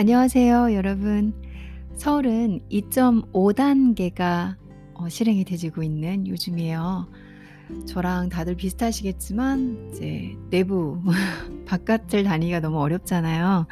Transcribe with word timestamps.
안녕하세요, 0.00 0.72
여러분. 0.72 1.34
서울은 1.92 2.60
2.5 2.70 3.54
단계가 3.54 4.56
어 4.94 5.10
실행이 5.10 5.44
되지고 5.44 5.82
있는 5.82 6.26
요즘이에요. 6.26 7.06
저랑 7.84 8.30
다들 8.30 8.54
비슷하시겠지만 8.54 9.90
이제 9.92 10.38
내부 10.48 11.02
바깥을 11.68 12.24
다니기가 12.24 12.60
너무 12.60 12.78
어렵잖아요. 12.78 13.66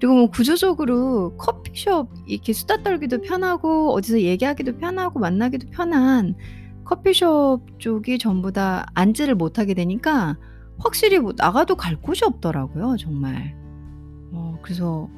그리고 0.00 0.14
뭐 0.14 0.30
구조적으로 0.30 1.36
커피숍 1.36 2.08
이렇게 2.26 2.54
수다 2.54 2.82
떨기도 2.82 3.20
편하고 3.20 3.92
어디서 3.92 4.22
얘기하기도 4.22 4.78
편하고 4.78 5.20
만나기도 5.20 5.68
편한 5.68 6.36
커피숍 6.86 7.60
쪽이 7.78 8.18
전부 8.18 8.50
다 8.50 8.86
앉지를 8.94 9.34
못하게 9.34 9.74
되니까 9.74 10.38
확실히 10.78 11.18
뭐 11.18 11.34
나가도 11.36 11.76
갈 11.76 12.00
곳이 12.00 12.24
없더라고요, 12.24 12.96
정말. 12.98 13.54
어 14.32 14.56
그래서 14.62 15.10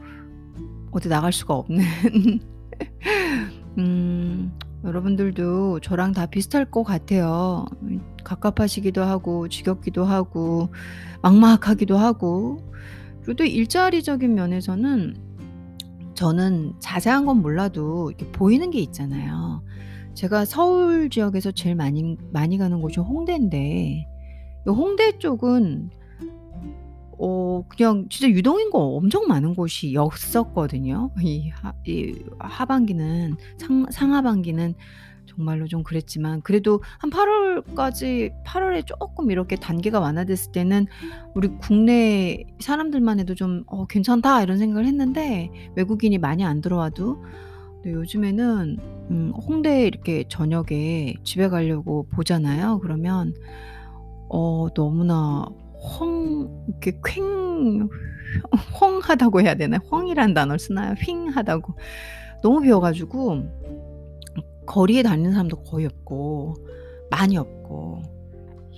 어디 0.90 1.08
나갈 1.08 1.32
수가 1.32 1.54
없는 1.54 1.84
음 3.78 4.52
여러분들도 4.84 5.80
저랑 5.80 6.12
다 6.12 6.26
비슷할 6.26 6.70
것 6.70 6.82
같아요. 6.84 7.66
음 7.82 8.00
갑갑하시기도 8.24 9.02
하고 9.02 9.48
지겹기도 9.48 10.04
하고 10.04 10.68
막막하기도 11.22 11.96
하고 11.96 12.58
그리고 13.22 13.36
또 13.36 13.44
일자리적인 13.44 14.34
면에서는 14.34 15.16
저는 16.14 16.74
자세한 16.80 17.26
건 17.26 17.42
몰라도 17.42 18.12
보이는 18.32 18.70
게 18.70 18.80
있잖아요. 18.80 19.62
제가 20.14 20.44
서울 20.44 21.10
지역에서 21.10 21.52
제일 21.52 21.76
많이 21.76 22.16
많이 22.32 22.58
가는 22.58 22.80
곳이 22.80 22.98
홍대인데 22.98 24.06
이 24.66 24.70
홍대 24.70 25.18
쪽은 25.18 25.90
어 27.18 27.64
그냥 27.68 28.06
진짜 28.10 28.28
유동인구 28.30 28.96
엄청 28.98 29.26
많은 29.28 29.54
곳이었었거든요. 29.54 31.10
이 31.22 31.50
하 31.50 31.72
이 31.86 32.14
하반기는 32.38 33.36
상 33.58 33.86
상하반기는 33.90 34.74
정말로 35.26 35.66
좀 35.68 35.82
그랬지만 35.84 36.40
그래도 36.42 36.82
한 36.98 37.10
8 37.10 37.28
월까지 37.28 38.30
8 38.44 38.62
월에 38.62 38.82
쪼끔 38.82 39.30
이렇게 39.30 39.56
단계가 39.56 40.00
완화됐을 40.00 40.52
때는 40.52 40.86
우리 41.34 41.48
국내 41.58 42.44
사람들만 42.60 43.20
해도 43.20 43.34
좀 43.34 43.64
'어 43.66 43.86
괜찮다.' 43.86 44.42
이런 44.42 44.58
생각을 44.58 44.86
했는데 44.86 45.50
외국인이 45.76 46.18
많이 46.18 46.44
안 46.44 46.60
들어와도 46.60 47.22
근데 47.82 47.92
요즘에는 47.92 48.78
음 49.10 49.32
홍대에 49.48 49.86
이렇게 49.86 50.24
저녁에 50.28 51.14
집에 51.24 51.48
가려고 51.48 52.06
보잖아요. 52.10 52.80
그러면 52.80 53.34
어 54.30 54.68
너무나 54.74 55.46
헝 55.88 56.64
이렇게 56.68 56.92
퀭 57.00 57.88
헝하다고 58.80 59.40
해야 59.40 59.54
되나요? 59.54 59.80
헝이라는 59.90 60.34
단어를 60.34 60.58
쓰나요? 60.58 60.94
휑하다고. 60.94 61.74
너무 62.42 62.60
비어 62.60 62.80
가지고 62.80 63.42
거리에 64.66 65.02
다니는 65.02 65.32
사람도 65.32 65.62
거의 65.64 65.86
없고 65.86 66.54
많이 67.10 67.36
없고 67.36 68.02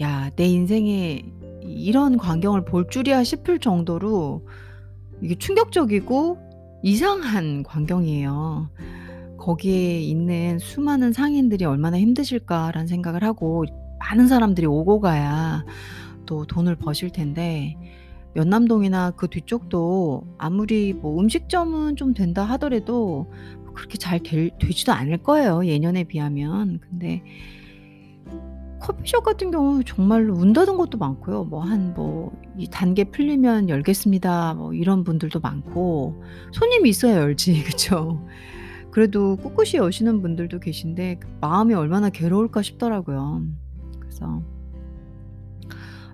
'야 0.00 0.31
내 0.36 0.47
인생에 0.47 1.22
이런 1.62 2.16
광경을 2.16 2.64
볼 2.64 2.88
줄이야.' 2.88 3.25
싶을 3.25 3.58
정도로 3.58 4.47
이게 5.20 5.34
충격적이고 5.34 6.38
이상한 6.83 7.62
광경이에요. 7.64 8.70
거기에 9.36 10.00
있는 10.00 10.58
수많은 10.58 11.12
상인들이 11.12 11.64
'얼마나 11.64 11.98
힘드실까.'라는 11.98 12.86
생각을 12.86 13.25
하고 13.25 13.64
많은 13.98 14.28
사람들이 14.28 14.66
오고 14.66 15.00
가야 15.00 15.64
또 16.31 16.47
돈을 16.47 16.77
버실 16.77 17.11
텐데 17.11 17.77
연남동이나 18.36 19.11
그 19.12 19.27
뒤쪽도 19.28 20.23
아무리 20.39 20.92
뭐 20.92 21.20
음식점은 21.20 21.97
좀 21.97 22.14
된다 22.14 22.45
하더라도 22.45 23.27
그렇게 23.75 23.99
잘 23.99 24.21
될 24.22 24.50
되지도 24.60 24.93
않을 24.93 25.19
거예요, 25.25 25.65
예년에 25.66 26.04
비하면. 26.04 26.78
근데 26.81 27.22
커피숍 28.81 29.22
같은 29.25 29.50
경우는 29.50 29.84
정말로 29.84 30.34
문 30.34 30.53
닫은 30.53 30.77
곳도 30.77 30.97
많고요. 30.99 31.44
뭐 31.44 31.62
한 31.65 31.93
뭐 31.94 32.33
이 32.59 32.66
"단계 32.71 33.04
풀리면 33.04 33.69
열겠습니다." 33.69 34.54
뭐 34.54 34.72
이런 34.75 35.04
분들도 35.04 35.41
많고 35.41 36.22
손님이 36.53 36.91
있어야 36.91 37.16
열지 37.16 37.62
그쵸? 37.65 38.25
그래도 38.91 39.37
꿋꿋이 39.37 39.72
여시는 39.77 40.22
분들도 40.22 40.60
계신데 40.60 41.16
그 41.21 41.28
마음이 41.41 41.75
얼마나 41.75 42.10
괴로울까 42.10 42.62
싶더라고요. 42.62 43.43
그래서 44.00 44.43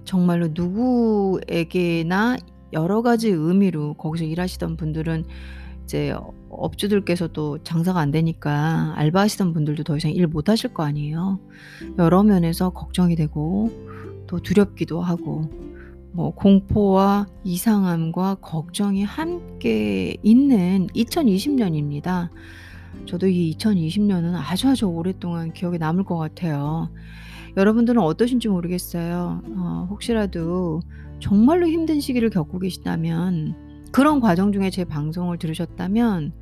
정말로 0.06 0.48
누구에게나 0.52 2.38
여러 2.72 3.02
가지 3.02 3.28
의미로 3.28 3.94
거기서 3.94 4.24
일하시던 4.24 4.76
분들은 4.78 5.24
이제 5.84 6.14
업주들께서도 6.48 7.58
장사가 7.62 8.00
안 8.00 8.10
되니까 8.10 8.94
알바하시던 8.96 9.52
분들도 9.52 9.84
더 9.84 9.96
이상 9.96 10.10
일 10.12 10.26
못 10.26 10.48
하실 10.48 10.72
거 10.74 10.82
아니에요. 10.82 11.38
여러 11.98 12.22
면에서 12.22 12.70
걱정이 12.70 13.14
되고 13.14 13.70
또 14.26 14.40
두렵기도 14.40 15.00
하고 15.02 15.50
뭐 16.12 16.30
공포와 16.34 17.26
이상함과 17.44 18.36
걱정이 18.36 19.04
함께 19.04 20.16
있는 20.22 20.88
2020 20.94 21.52
년입니다. 21.52 22.30
저도 23.06 23.28
이 23.28 23.50
2020 23.50 24.02
년은 24.04 24.34
아주 24.34 24.68
아주 24.68 24.86
오랫동안 24.86 25.52
기억에 25.52 25.78
남을 25.78 26.04
것 26.04 26.16
같아요. 26.16 26.88
여러분들은 27.56 28.00
어떠신지 28.02 28.48
모르겠어요. 28.48 29.42
어 29.56 29.86
혹시라도 29.90 30.80
정말로 31.20 31.66
힘든 31.66 32.00
시기를 32.00 32.28
겪고 32.30 32.58
계시다면 32.58 33.54
그런 33.92 34.20
과정 34.20 34.52
중에 34.52 34.68
제 34.70 34.84
방송을 34.84 35.38
들으셨다면 35.38 36.32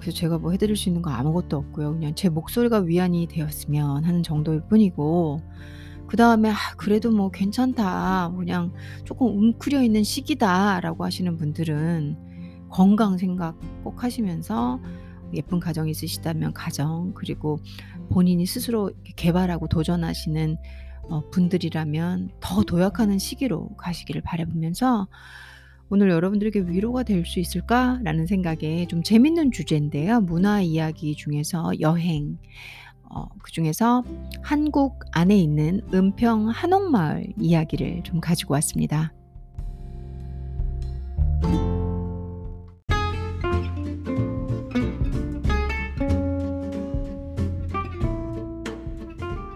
그래서 0.00 0.16
제가 0.16 0.38
뭐 0.38 0.52
해 0.52 0.56
드릴 0.56 0.76
수 0.76 0.88
있는 0.88 1.02
거 1.02 1.10
아무것도 1.10 1.56
없고요. 1.58 1.92
그냥 1.92 2.14
제 2.14 2.28
목소리가 2.30 2.78
위안이 2.80 3.26
되었으면 3.28 4.04
하는 4.04 4.22
정도일 4.22 4.62
뿐이고 4.68 5.40
그 6.06 6.16
다음에 6.16 6.50
'아 6.50 6.56
그래도 6.78 7.10
뭐 7.10 7.30
괜찮다. 7.30 8.32
그냥 8.36 8.72
쪼끔 9.04 9.28
웅크려 9.28 9.82
있는 9.82 10.02
시기다.'라고 10.04 11.04
하시는 11.04 11.36
분들은 11.36 12.16
건강 12.70 13.18
생각 13.18 13.56
꼭 13.84 14.02
하시면서 14.04 14.80
예쁜 15.34 15.60
가정 15.60 15.88
있으시다면 15.88 16.52
가정 16.54 17.12
그리고 17.14 17.58
본인이 18.10 18.46
스스로 18.46 18.90
개발하고 19.16 19.68
도전하시는 19.68 20.56
어 21.10 21.30
분들이라면 21.30 22.30
더 22.40 22.62
도약하는 22.62 23.18
시기로 23.18 23.70
가시기를 23.76 24.22
바라보면서 24.22 25.08
'오늘 25.90 26.10
여러분들에게 26.10 26.60
위로가 26.68 27.02
될 27.04 27.24
수 27.26 27.40
있을까?'라는 27.40 28.26
생각에 28.26 28.86
좀 28.88 29.02
재밌는 29.02 29.52
주제인데요. 29.52 30.20
문화 30.22 30.60
이야기 30.62 31.14
중에서 31.16 31.72
여행 31.80 32.38
어 33.10 33.26
그 33.42 33.50
중에서 33.52 34.04
한국 34.42 35.00
안에 35.12 35.36
있는 35.38 35.80
은평 35.94 36.48
한옥마을 36.50 37.26
이야기를 37.38 38.02
좀 38.04 38.20
가지고 38.20 38.54
왔습니다. 38.54 39.12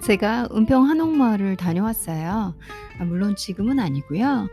제가 0.05 0.49
은평 0.55 0.85
한옥마을을 0.89 1.57
다녀왔어요. 1.57 2.55
아 2.99 3.05
물론 3.05 3.37
지금은 3.37 3.79
아니고요. 3.79 4.49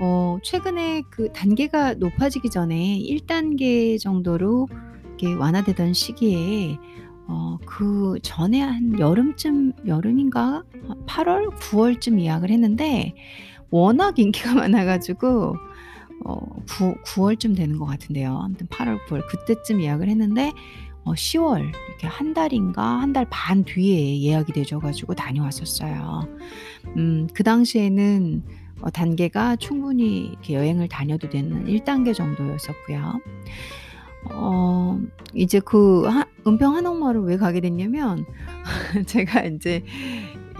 어 0.00 0.38
최근에 0.42 1.02
그 1.10 1.32
단계가 1.32 1.94
높아지기 1.94 2.50
전에 2.50 2.96
1 2.96 3.26
단계 3.26 3.98
정도로 3.98 4.68
이렇게 5.18 5.32
완화되던 5.32 5.92
시기에 5.92 6.78
어 7.28 7.58
그 7.66 8.18
전에 8.22 8.60
한 8.60 8.98
여름쯤 8.98 9.72
여름인가? 9.86 10.62
한8 11.06 11.26
월, 11.28 11.50
9 11.50 11.78
월쯤 11.78 12.20
예약을 12.20 12.50
했는데 12.50 13.14
워낙 13.70 14.18
인기가 14.18 14.54
많아 14.54 14.84
가지고 14.84 15.56
어구9 16.24 17.20
월쯤 17.20 17.54
되는 17.54 17.78
것 17.78 17.86
같은데요. 17.86 18.38
아무튼 18.42 18.66
8 18.68 18.88
월, 18.88 18.98
9월 19.06 19.26
그때쯤 19.28 19.82
예약을 19.82 20.08
했는데 20.08 20.52
어 21.06 21.12
10월 21.14 21.72
이렇게 21.88 22.06
한 22.08 22.34
달인가 22.34 22.82
한 23.00 23.12
달 23.12 23.26
반 23.30 23.64
뒤에 23.64 24.20
예약이 24.22 24.52
되져 24.52 24.78
가지고 24.80 25.14
다녀왔었어요. 25.14 26.28
음 26.96 27.28
그 27.34 27.42
당시에는 27.44 28.42
어 28.82 28.90
단계가 28.90 29.56
충분히 29.56 30.26
이렇게 30.26 30.54
여행을 30.54 30.88
다녀도 30.88 31.28
되는 31.30 31.66
1 31.68 31.84
단계 31.84 32.12
정도였었고요. 32.12 33.20
어 34.32 35.00
이제 35.34 35.60
그한 35.60 36.24
은평 36.46 36.74
한옥마을을 36.76 37.22
왜 37.22 37.36
가게 37.36 37.60
됐냐면 37.60 38.26
제가 39.06 39.42
인제 39.42 39.84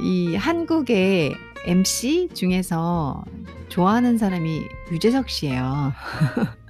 이 0.01 0.35
한국의 0.37 1.35
MC 1.67 2.29
중에서 2.35 3.25
좋아하는 3.69 4.19
사람이 4.19 4.63
유재석 4.93 5.29
씨예요. 5.29 5.93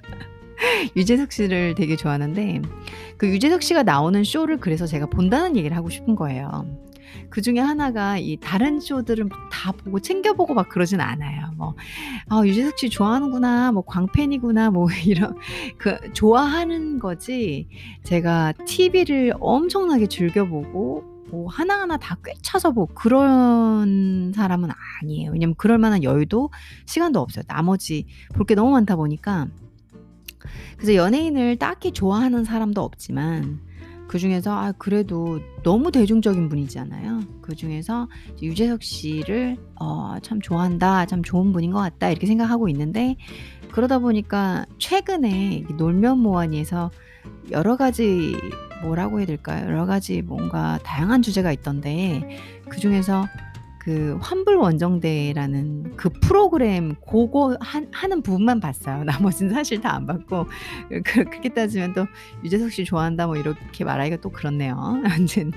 유재석 0.96 1.32
씨를 1.32 1.74
되게 1.74 1.96
좋아하는데 1.96 2.62
그 3.16 3.28
유재석 3.28 3.62
씨가 3.62 3.82
나오는 3.82 4.22
쇼를 4.24 4.58
그래서 4.58 4.86
제가 4.86 5.06
본다는 5.06 5.56
얘기를 5.56 5.76
하고 5.76 5.90
싶은 5.90 6.16
거예요. 6.16 6.66
그 7.30 7.40
중에 7.40 7.58
하나가 7.58 8.18
이 8.18 8.36
다른 8.40 8.80
쇼들을 8.80 9.24
막다 9.24 9.72
보고 9.72 10.00
챙겨 10.00 10.32
보고 10.34 10.54
막 10.54 10.68
그러진 10.68 11.00
않아요. 11.00 11.50
뭐 11.56 11.74
'아 12.28 12.42
유재석 12.44 12.78
씨 12.78 12.88
좋아하는구나. 12.90 13.72
뭐 13.72 13.82
광팬이구나.' 13.84 14.70
뭐 14.70 14.86
이런 15.06 15.36
그 15.78 15.96
좋아하는 16.12 16.98
거지 16.98 17.68
제가 18.04 18.52
TV를 18.66 19.34
엄청나게 19.40 20.06
즐겨 20.08 20.46
보고 20.46 21.04
뭐 21.30 21.48
하나하나 21.48 21.96
다 21.96 22.16
꿰차서 22.24 22.72
보고 22.72 22.94
그런 22.94 24.32
사람은 24.34 24.70
아니에요. 25.02 25.32
왜냐면 25.32 25.54
그럴 25.58 25.78
만한 25.78 26.02
여유도 26.04 26.50
시간도 26.86 27.20
없어요. 27.20 27.44
나머지 27.48 28.06
볼 28.34 28.46
게 28.46 28.54
너무 28.54 28.70
많다 28.72 28.94
보니까. 28.96 29.48
그래서 30.76 30.94
연예인을 30.94 31.56
딱히 31.56 31.92
좋아하는 31.92 32.44
사람도 32.44 32.82
없지만 32.82 33.60
그 34.08 34.18
중에서 34.18 34.56
아 34.56 34.72
그래도 34.72 35.40
너무 35.62 35.90
대중적인 35.90 36.48
분이잖아요. 36.48 37.22
그 37.42 37.56
중에서 37.56 38.08
유재석 38.40 38.82
씨를 38.82 39.56
어 39.80 40.16
'참 40.22 40.40
좋아한다. 40.40 41.06
참 41.06 41.22
좋은 41.22 41.52
분인 41.52 41.72
것 41.72 41.78
같다.' 41.80 42.10
이렇게 42.10 42.26
생각하고 42.26 42.68
있는데 42.68 43.16
그러다 43.72 43.98
보니까 43.98 44.64
최근에 44.78 45.64
이 45.68 45.72
놀면 45.74 46.18
모하니에서 46.18 46.90
여러 47.50 47.76
가지 47.76 48.36
뭐라고 48.82 49.18
해야 49.18 49.26
될까요? 49.26 49.66
여러 49.66 49.86
가지 49.86 50.22
뭔가 50.22 50.78
다양한 50.82 51.22
주제가 51.22 51.50
있던데 51.52 52.38
그 52.68 52.78
중에서 52.78 53.26
그 53.86 54.18
환불 54.20 54.56
원정대라는 54.56 55.92
그 55.96 56.08
프로그램 56.10 56.96
고거 56.96 57.56
한 57.60 57.86
하는 57.92 58.20
부분만 58.20 58.58
봤어요. 58.58 59.04
나머지는 59.30 59.54
사실 59.54 59.80
다 59.80 59.90
안 59.94 60.06
봤고 60.08 60.46
그 60.88 61.02
그렇게 61.04 61.48
따지면 61.50 61.94
또 61.94 62.04
"유재석 62.42 62.72
씨 62.72 62.84
좋아한다." 62.84 63.28
뭐 63.28 63.36
이렇게 63.36 63.84
말하기가 63.84 64.16
또 64.22 64.30
그렇네요. 64.30 64.74
아무튼 65.06 65.52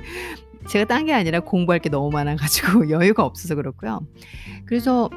제가 0.68 0.86
딴 0.86 1.08
게 1.08 1.14
아니라 1.14 1.40
공부할 1.40 1.80
게 1.80 1.90
너무 1.90 2.12
많아 2.12 2.36
가지고 2.36 2.90
여유가 2.92 3.26
없어서 3.26 3.56
그렇고요. 3.56 4.02
그래서 4.68 5.10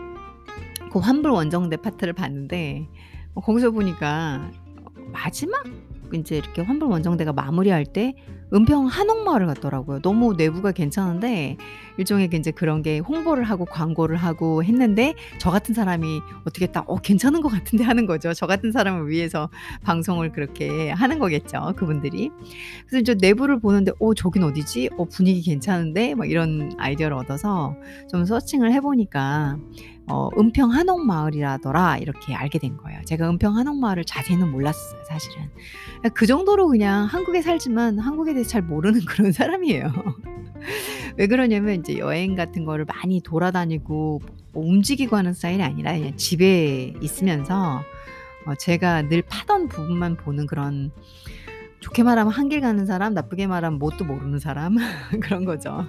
그 0.91 0.99
환불 0.99 1.33
원정대 1.33 1.77
파트를 1.77 2.15
봤는데 2.15 2.89
어 3.35 3.43
거기서 3.43 3.73
보니까 3.73 4.51
어 4.87 4.91
마지막 5.13 5.65
인제 6.15 6.39
이렇게 6.39 6.63
환불 6.63 6.89
원정대가 6.89 7.35
마무리할 7.35 7.85
때 7.85 8.15
은평 8.55 8.87
한옥마을을 8.87 9.47
갔더라고요. 9.47 10.01
너무 10.01 10.35
내부가 10.35 10.73
괜찮은데 10.73 11.57
일종의 11.97 12.29
그 12.29 12.37
인제 12.37 12.51
그런 12.51 12.83
게 12.83 12.99
홍보를 12.99 13.45
하고 13.45 13.65
광고를 13.65 14.17
하고 14.17 14.63
했는데 14.63 15.15
저 15.39 15.51
같은 15.51 15.75
사람이 15.75 16.21
어떻게 16.45 16.67
딱 16.67 16.89
'어 16.89 16.97
괜찮은 16.97 17.41
것 17.41 17.49
같은데.' 17.49 17.85
하는 17.85 18.07
거죠. 18.07 18.35
저 18.35 18.47
같은 18.47 18.73
사람을 18.73 19.09
위해서 19.09 19.49
방송을 19.85 20.33
그렇게 20.33 20.91
하는 20.91 21.19
거겠죠, 21.19 21.73
그분들이. 21.77 22.31
그래서 22.87 22.99
이제 23.01 23.15
내부를 23.15 23.61
보는데 23.61 23.93
'어 24.01 24.15
저긴 24.15 24.43
어디지? 24.45 24.91
어 24.99 25.05
분위기 25.07 25.43
괜찮은데?' 25.43 26.15
막 26.15 26.31
이런 26.31 26.73
아이디어를 26.79 27.17
얻어서 27.17 27.75
좀 28.11 28.25
서칭을 28.25 28.73
해 28.73 28.81
보니까 28.81 29.59
어 30.09 30.29
은평 30.39 30.71
한옥마을이라더라 30.73 31.99
이렇게 31.99 32.35
알게 32.35 32.59
된 32.59 32.77
거예요. 32.77 33.01
제가 33.05 33.29
은평 33.31 33.57
한옥마을을 33.57 34.05
자세히는 34.05 34.51
몰랐어요, 34.51 35.03
사실은. 35.09 35.51
아그 36.05 36.27
정도로 36.27 36.69
그냥 36.69 37.05
한국에 37.07 37.41
살지만 37.43 37.99
한국에 37.99 38.33
대해서 38.33 38.51
잘 38.51 38.63
모르는 38.63 39.01
그런 39.07 39.33
사람이에요. 39.33 39.93
왜 41.17 41.27
그러냐면 41.27 41.77
인제 41.77 41.99
여행 41.99 42.35
같은 42.35 42.65
거를 42.65 42.85
많이 42.85 43.21
돌아다니고 43.21 44.21
뭐 44.53 44.65
움직이고 44.65 45.17
하는 45.17 45.35
스타일이 45.35 45.63
아니라 45.63 45.93
그냥 45.93 46.17
집에 46.17 46.95
있으면서 47.01 47.83
어 48.47 48.55
제가 48.57 49.03
늘 49.09 49.23
파던 49.23 49.69
부분만 49.69 50.17
보는 50.17 50.47
그런 50.47 50.91
좋게 51.81 52.05
말하면 52.05 52.33
한길 52.33 52.61
가는 52.61 52.87
사람, 52.87 53.13
나쁘게 53.13 53.49
말하면 53.49 53.79
뭣도 53.81 54.05
모르는 54.05 54.39
사람 54.39 54.77
그런 55.21 55.45
거죠. 55.45 55.85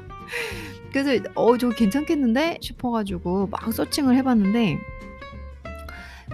그래서 0.94 1.22
'어 1.36 1.58
저거 1.58 1.76
괜찮겠는데?' 1.76 2.60
싶어 2.62 2.92
가지고 2.92 3.48
막 3.48 3.74
서칭을 3.74 4.16
해 4.16 4.24
봤는데 4.24 4.78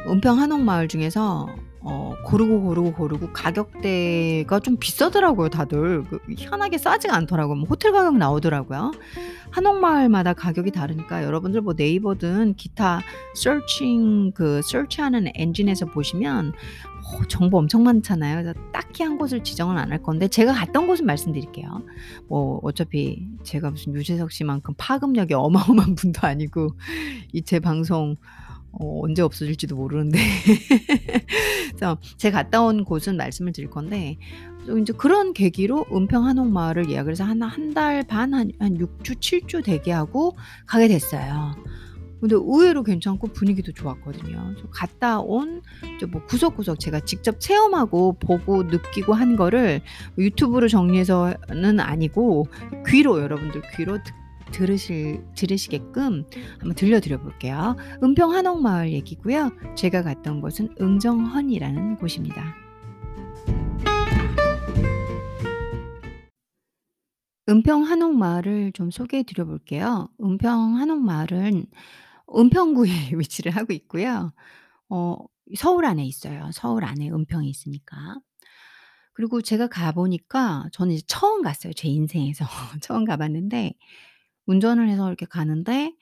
은평 0.08 0.38
한옥마을 0.40 0.88
중에서 0.88 1.48
어 1.82 2.14
고르고, 2.26 2.62
고르고, 2.62 2.94
고르고 2.94 3.32
가격대가 3.34 4.60
좀 4.60 4.78
비싸더라고요 4.78 5.50
다들. 5.50 6.04
그 6.04 6.20
희한하게 6.30 6.78
싸지가 6.78 7.16
않더라고요. 7.16 7.56
뭐 7.56 7.68
호텔 7.70 7.92
가격 7.94 8.18
나오더라고요. 8.18 8.92
한옥마을마다 9.52 10.34
가격이 10.34 10.72
다르니까 10.72 11.24
여러분들 11.24 11.62
뭐 11.62 11.74
네이버든 11.76 12.56
기타 12.56 13.02
서칭 13.34 14.32
그 14.34 14.62
서치하는 14.62 15.28
엔진에서 15.36 15.86
보시면 15.88 16.54
어 17.12 17.24
정보 17.28 17.58
엄청 17.58 17.84
많잖아요. 17.84 18.36
그래서 18.44 18.54
딱히 18.72 19.02
한 19.04 19.18
곳을 19.18 19.44
지정은 19.44 19.78
안 19.78 19.92
할 19.92 20.04
건데 20.04 20.28
제가 20.28 20.54
갔던 20.54 20.86
곳은 20.86 21.06
말씀드릴게요. 21.08 21.82
뭐 22.28 22.60
어차피 22.62 23.26
제가 23.44 23.72
무슨 23.72 23.96
유재석 23.96 24.32
씨만큼 24.32 24.76
파급력이 24.78 25.34
어마어마한 25.34 25.96
분도 25.96 26.28
아니고 26.28 26.72
이 27.34 27.42
제 27.42 27.60
방송 27.60 28.18
어 28.72 29.02
언제 29.04 29.22
없어질지도 29.22 29.76
모르는데 29.76 30.20
그래서 31.70 31.98
제가 32.18 32.44
갔다 32.44 32.62
온 32.62 32.84
곳은 32.84 33.18
말씀을 33.18 33.52
드릴 33.52 33.70
건데 33.70 34.18
또 34.68 34.78
인제 34.78 34.94
그런 34.94 35.34
계기로 35.34 35.86
은평 35.92 36.26
한옥마을을 36.26 36.90
예약을 36.92 37.14
해서 37.14 37.24
한 37.24 37.42
한 37.42 37.74
달 37.74 38.04
반 38.06 38.34
한 38.34 38.52
한 38.60 38.80
6 38.80 39.04
주, 39.04 39.16
7주 39.16 39.64
대기하고 39.64 40.36
가게 40.66 40.88
됐어요. 40.88 41.56
근데 42.20 42.36
의외로 42.36 42.84
괜찮고 42.84 43.30
분위기도 43.30 43.72
좋았거든요. 43.72 44.54
갔다 44.72 45.20
온 45.22 45.62
이제 45.96 46.06
뭐 46.06 46.22
구석구석 46.26 46.78
제가 46.82 47.00
직접 47.02 47.40
체험하고 47.40 48.18
보고 48.20 48.64
느끼고 48.64 49.14
한 49.14 49.38
거를 49.38 49.80
유튜브로 50.18 50.68
정리해서는 50.68 51.80
아니고 51.80 52.48
귀로 52.88 53.22
여러분들 53.22 53.62
귀로 53.78 54.04
듣 54.04 54.14
들으실 54.52 55.24
들으시게끔 55.36 56.26
한번 56.60 56.76
들려 56.76 57.00
드려 57.00 57.20
볼게요. 57.22 57.76
은평 58.04 58.34
한옥마을 58.34 58.92
얘기고요. 58.94 59.52
제가 59.76 60.04
갔던 60.04 60.42
곳은 60.42 60.76
응정헌이라는 60.80 61.98
곳입니다. 61.98 62.56
은평 67.50 67.84
한옥마을을 67.84 68.74
좀 68.74 68.92
소개해 68.92 69.24
드려 69.24 69.44
볼게요. 69.46 70.08
은평 70.24 70.76
한옥마을은 70.78 71.66
은평구에 72.36 72.90
위치를 73.18 73.56
하고 73.56 73.74
있고요. 73.74 74.32
어 74.90 75.18
서울 75.58 75.86
안에 75.86 76.06
있어요. 76.06 76.52
서울 76.54 76.86
안에 76.86 77.10
은평이 77.10 77.50
있으니까. 77.50 78.20
그리고 79.14 79.42
제가 79.42 79.68
가 79.68 79.92
보니까 79.92 80.70
저는 80.72 80.98
처음 81.08 81.42
갔어요, 81.42 81.74
제 81.74 81.88
인생에서. 81.90 82.46
처음 82.82 83.04
가 83.04 83.18
봤는데 83.18 83.74
운전을 84.50 84.90
해서 84.90 85.08
이렇게 85.08 85.26
가는데 85.28 85.94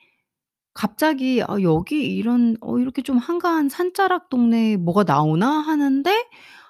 갑자기 0.73 1.41
'아 1.44 1.57
여기 1.63 2.15
이런 2.15 2.56
어 2.61 2.77
이렇게 2.80 3.01
좀 3.01 3.18
한가한 3.18 3.69
산자락 3.69 4.30
동네에 4.30 4.77
뭐가 4.77 5.04
나오나?' 5.04 5.61
하는데 5.61 6.11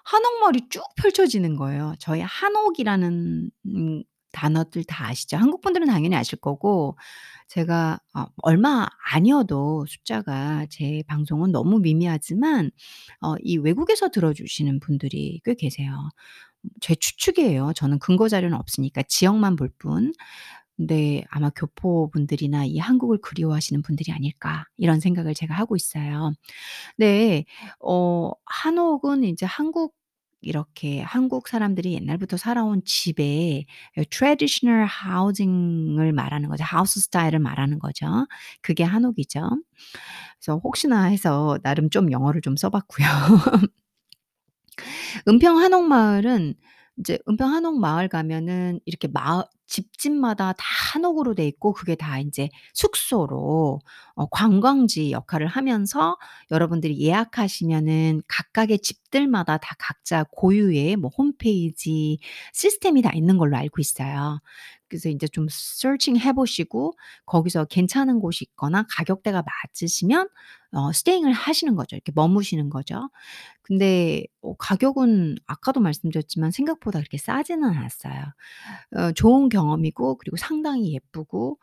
한옥마을이 0.05 0.69
쭉 0.69 0.83
펼쳐지는 0.97 1.55
거예요. 1.57 1.93
저희 1.99 2.21
한옥이라는 2.21 3.51
음 3.67 4.03
단어들 4.33 4.83
다 4.85 5.07
아시죠? 5.07 5.37
한국 5.37 5.61
분들은 5.61 5.87
당연히 5.87 6.15
아실 6.15 6.39
거고 6.39 6.97
제가 7.49 7.99
어 8.15 8.25
얼마 8.43 8.87
아니어도 9.11 9.85
숫자가 9.87 10.67
제 10.69 11.03
방송은 11.07 11.51
너무 11.51 11.79
미미하지만 11.79 12.71
어 13.21 13.35
이 13.43 13.57
외국에서 13.57 14.09
들어 14.09 14.33
주시는 14.33 14.79
분들이 14.81 15.41
꽤 15.45 15.55
계세요. 15.55 16.09
제 16.81 16.95
추측이에요. 16.95 17.73
저는 17.75 17.99
근거 17.99 18.27
자료는 18.29 18.57
없으니까 18.57 19.03
지역만 19.07 19.55
볼 19.55 19.69
뿐. 19.79 20.13
근데 20.77 21.23
아마 21.31 21.49
'교포분들이나 21.51 22.65
이 22.65 22.77
한국을 22.79 23.19
그리워하시는 23.21 23.81
분들이 23.83 24.11
아닐까.' 24.13 24.65
이런 24.77 24.99
생각을 25.01 25.33
제가 25.35 25.53
하고 25.55 25.75
있어요. 25.75 26.33
네. 26.97 27.45
어 27.81 28.31
한옥은 28.45 29.23
인제 29.23 29.45
한국 29.45 29.93
이렇게 30.41 31.01
한국 31.01 31.47
사람들이 31.47 31.93
옛날부터 31.95 32.37
살아온 32.37 32.81
집에 32.85 33.65
예 33.97 34.03
traditional 34.05 34.87
housing을 34.87 36.13
말하는 36.13 36.49
거죠. 36.49 36.63
하우스 36.65 36.99
스타일을 37.01 37.39
말하는 37.39 37.79
거죠. 37.79 38.27
그게 38.61 38.83
한옥이죠. 38.83 39.41
그래서 40.39 40.59
혹시나 40.63 41.05
해서 41.05 41.57
나름 41.63 41.89
좀 41.89 42.11
영어를 42.11 42.41
좀 42.41 42.55
써 42.57 42.69
봤고요. 42.71 43.07
은평 45.27 45.57
한옥마을은 45.59 46.55
인제 46.97 47.19
은평 47.29 47.51
한옥 47.53 47.79
마을 47.79 48.07
가면은 48.07 48.79
이렇게 48.85 49.07
마을 49.07 49.43
집집마다 49.67 50.53
다 50.53 50.63
한옥으로 50.93 51.35
돼 51.35 51.45
있고 51.47 51.73
그게 51.73 51.95
다 51.95 52.19
인제 52.19 52.49
숙소로 52.73 53.79
어 54.15 54.25
관광지 54.27 55.11
역할을 55.11 55.47
하면서 55.47 56.17
여러분들이 56.51 56.99
예약하시면은 57.01 58.21
각각의 58.27 58.79
집들마다 58.79 59.57
다 59.57 59.75
각자 59.77 60.25
고유의 60.31 60.95
뭐 60.95 61.11
홈페이지 61.17 62.17
시스템이 62.53 63.01
다 63.01 63.11
있는 63.13 63.37
걸로 63.37 63.57
알고 63.57 63.81
있어요. 63.81 64.39
그래서 64.89 65.09
인제 65.09 65.27
좀 65.29 65.47
searching 65.49 66.19
해 66.25 66.33
보시고 66.33 66.93
거기서 67.25 67.65
괜찮은 67.65 68.19
곳이 68.19 68.45
있거나 68.51 68.85
가격대가 68.89 69.43
맞으시면 69.43 70.29
어 70.73 70.89
staying을 70.91 71.33
하시는 71.33 71.75
거죠. 71.75 71.95
이렇게 71.95 72.11
머무시는 72.15 72.69
거죠. 72.69 73.09
근데 73.63 74.25
어 74.41 74.55
가격은 74.57 75.37
아까도 75.47 75.79
말씀드렸지만 75.81 76.51
생각보다 76.51 76.99
그렇게 76.99 77.17
싸지는 77.17 77.65
않았어요. 77.69 78.23
어 78.97 79.11
좋은 79.13 79.49
경험이고 79.49 80.17
그리고 80.19 80.37
상당히 80.37 80.93
예쁘고 80.95 81.59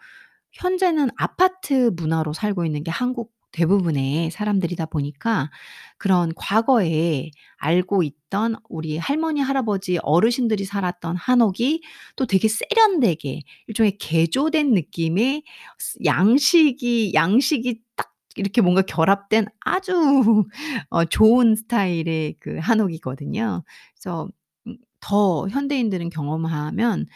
현재는 0.52 1.11
아파트 1.16 1.93
문화로 1.97 2.35
살고 2.35 2.66
있는 2.66 2.85
게 2.85 2.93
한국 2.93 3.34
대부분의 3.54 4.30
사람들이다 4.30 4.87
보니까 4.87 5.50
그런 5.96 6.32
과거에 6.37 7.30
알고 7.56 8.02
있던 8.02 8.56
우리 8.68 8.99
할머니, 8.99 9.40
할아버지, 9.40 9.99
어르신들이 10.02 10.64
살았던 10.64 11.16
한옥이 11.16 11.82
또 12.16 12.26
되게 12.26 12.49
세련되게 12.49 13.42
일종의 13.68 13.96
개조된 13.99 14.75
느낌의 14.75 15.44
스 15.78 15.99
양식이 16.04 17.12
양식이 17.14 17.80
딱 17.96 18.12
이렇게 18.37 18.61
뭔가 18.61 18.82
결합된 18.82 19.46
아주 19.61 19.94
어 20.90 21.04
좋은 21.04 21.54
스타일의 21.54 22.37
그 22.40 22.58
한옥이거든요. 22.58 23.62
그래서 23.94 24.28
음더 24.66 25.49
현대인들은 25.49 26.11
경험하면 26.11 27.06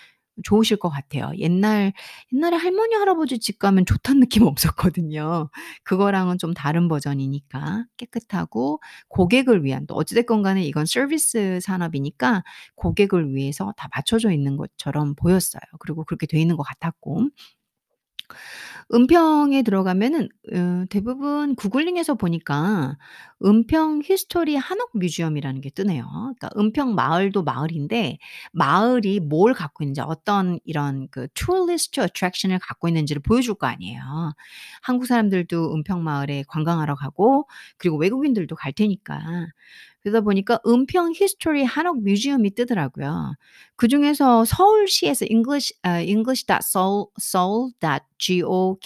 좋으실 0.45 0.79
것 0.79 0.89
같아요. 0.91 1.31
옛날 1.39 1.93
옛날에 2.33 2.57
할머니, 2.57 2.95
할아버지 2.95 3.39
집 3.39 3.59
가면 3.59 3.87
좋다는 3.87 4.21
느낌 4.29 4.45
없었거든요. 4.45 5.51
그거랑은 5.85 6.39
좀 6.39 6.55
다른 6.55 6.89
버전이니까 6.89 7.85
깨끗하고 7.97 8.81
고객을 9.09 9.65
위한 9.65 9.87
또 9.87 9.95
어찌 9.95 10.15
됐건 10.15 10.43
간에 10.43 10.63
이건 10.65 10.87
서비스 10.87 11.59
산업이니까 11.63 12.43
고객을 12.77 13.35
위해서 13.35 13.73
다 13.77 13.89
맞춰져 13.95 14.31
있는 14.33 14.57
것처럼 14.57 15.15
보였어요. 15.15 15.61
그리고 15.81 16.05
그렇게 16.05 16.27
돼 16.27 16.41
있는 16.41 16.57
것 16.57 16.63
같았고. 16.65 17.29
은평에 18.95 19.63
들어가면은 19.63 20.29
으 20.53 20.87
대부분 20.91 21.55
googling해서 21.57 22.15
보니까 22.15 22.97
은평 23.45 24.03
history 24.05 24.57
한옥 24.57 24.91
museum이라는 24.95 25.61
게 25.61 25.71
뜨네요. 25.71 26.07
그러니까 26.09 26.51
은평 26.59 26.95
마을도 26.95 27.43
마을인데 27.45 28.19
마을이 28.53 29.21
뭘 29.21 29.55
갖고 29.55 29.85
있는지 29.85 30.01
어떤 30.01 30.59
이런 30.65 31.09
그 31.11 31.29
tourist 31.35 32.01
attraction을 32.01 32.59
갖고 32.61 32.89
있는지를 32.89 33.23
보여줄 33.23 33.55
거 33.57 33.67
아니에요. 33.67 34.01
한국 34.83 35.07
사람들도 35.07 35.75
은평 35.75 36.03
마을에 36.05 36.45
관광하러 36.49 36.95
가고 36.97 37.47
그리고 37.79 37.99
외국인들도 37.99 38.57
갈 38.57 38.73
테니까. 38.73 39.21
그러다 40.11 40.23
보니까 40.25 40.59
은평 40.67 41.13
history 41.15 41.65
한옥 41.65 42.03
museum이 42.03 42.55
뜨더라고요. 42.55 43.35
그 43.77 43.89
중에서 43.89 44.45
서울시에서 44.45 45.27
english 45.31 45.75
어 45.85 46.01
english.seoul 46.01 47.07
seoul.go.kr 47.21 48.79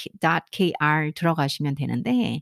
들어가시면 1.15 1.75
되는데 1.75 2.41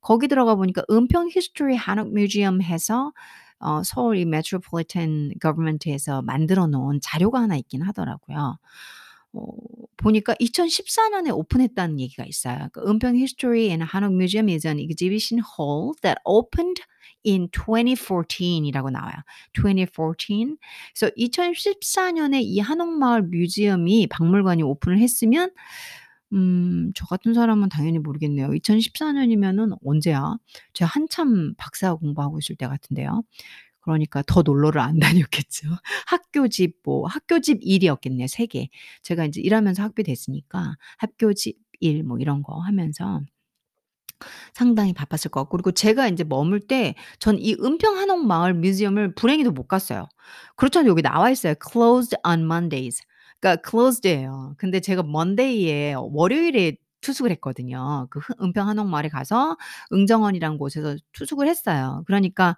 거기 0.00 0.28
들어가 0.28 0.54
보니까 0.54 0.82
은평 0.90 1.30
history 1.30 1.76
한옥 1.76 2.12
museum 2.14 2.62
해서 2.62 3.12
어 3.60 3.82
서울 3.84 4.18
이 4.18 4.22
metropolitan 4.22 5.32
government에서 5.40 6.22
만들어 6.22 6.66
놓은 6.68 7.00
자료가 7.02 7.40
하나 7.40 7.56
있긴 7.56 7.82
하더라고요. 7.82 8.58
어 9.34 9.42
보니까 9.96 10.34
2014 10.38 11.08
년에 11.10 11.30
오픈했다는 11.30 12.00
얘기가 12.00 12.24
있어요. 12.26 12.68
그 12.72 12.80
은평 12.88 13.16
History 13.16 13.68
and 13.68 13.84
Hanok 13.84 14.14
Museum 14.14 14.48
is 14.48 14.66
an 14.66 14.78
exhibition 14.78 15.42
hall 15.58 15.92
that 16.02 16.20
opened 16.24 16.82
in 17.26 17.48
2014 17.50 18.64
이라고 18.66 18.90
나와요. 18.90 19.14
2014. 19.54 20.56
그래서 20.94 21.12
2014 21.16 22.12
년에 22.12 22.40
이 22.42 22.58
한옥마을 22.60 23.22
뮤지엄이 23.24 24.06
박물관이 24.08 24.62
오픈을 24.62 24.98
했으면 25.00 25.50
음 26.32 26.92
저 26.94 27.06
같은 27.06 27.34
사람은 27.34 27.68
당연히 27.70 27.98
모르겠네요. 27.98 28.54
2014 28.54 29.12
년이면은 29.12 29.72
언제야? 29.84 30.36
제가 30.74 30.90
한참 30.92 31.54
박사 31.56 31.94
공부하고 31.94 32.38
있을 32.38 32.56
때 32.56 32.66
같은데요. 32.66 33.22
그러니까 33.94 34.22
더 34.26 34.42
놀러를 34.42 34.80
안 34.80 34.98
다녔겠죠. 35.30 35.68
학교 36.06 36.48
집 36.48 36.76
뭐 36.84 37.06
학교집 37.08 37.58
1 37.62 37.82
이었겠네요 37.84 38.26
3 38.28 38.46
개. 38.46 38.68
제가 39.02 39.24
인제 39.26 39.40
일하면서 39.40 39.82
학비 39.82 40.02
댔으니까 40.04 40.76
학교집 40.98 41.58
1뭐 41.80 42.18
이런 42.18 42.42
거 42.42 42.58
하면서 42.60 43.20
상당히 44.54 44.92
바빴을 44.92 45.30
것 45.30 45.40
같고 45.42 45.56
그리고 45.56 45.72
제가 45.72 46.08
인제 46.08 46.24
머물 46.24 46.60
때 46.60 46.94
전 47.18 47.38
이 47.38 47.54
은평 47.62 47.96
한옥 47.98 48.26
마을 48.26 48.54
museum을 48.54 49.14
불행히도 49.14 49.52
못 49.52 49.68
갔어요. 49.68 50.08
그렇잖아요. 50.56 50.90
여기 50.90 51.02
나와 51.02 51.30
있어요. 51.30 51.54
closed 51.70 52.16
on 52.26 52.40
Mondays. 52.44 53.02
그러니까 53.40 53.62
closed예요. 53.68 54.54
근데 54.58 54.80
제가 54.80 55.02
monday에 55.02 55.94
월요일에 55.96 56.76
투숙을 57.00 57.30
했거든요. 57.32 58.08
그흐 58.10 58.34
은평 58.42 58.68
한옥마을에 58.68 59.08
가서 59.08 59.56
응정원이라는 59.92 60.58
곳에서 60.58 60.96
투숙을 61.12 61.46
했어요. 61.48 62.02
그러니까 62.06 62.56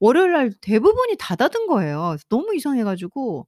월요일 0.00 0.32
날 0.32 0.52
대부분이 0.60 1.16
닫아둔 1.18 1.66
거예요. 1.66 2.16
너무 2.30 2.54
이상해 2.54 2.84
가지고 2.84 3.46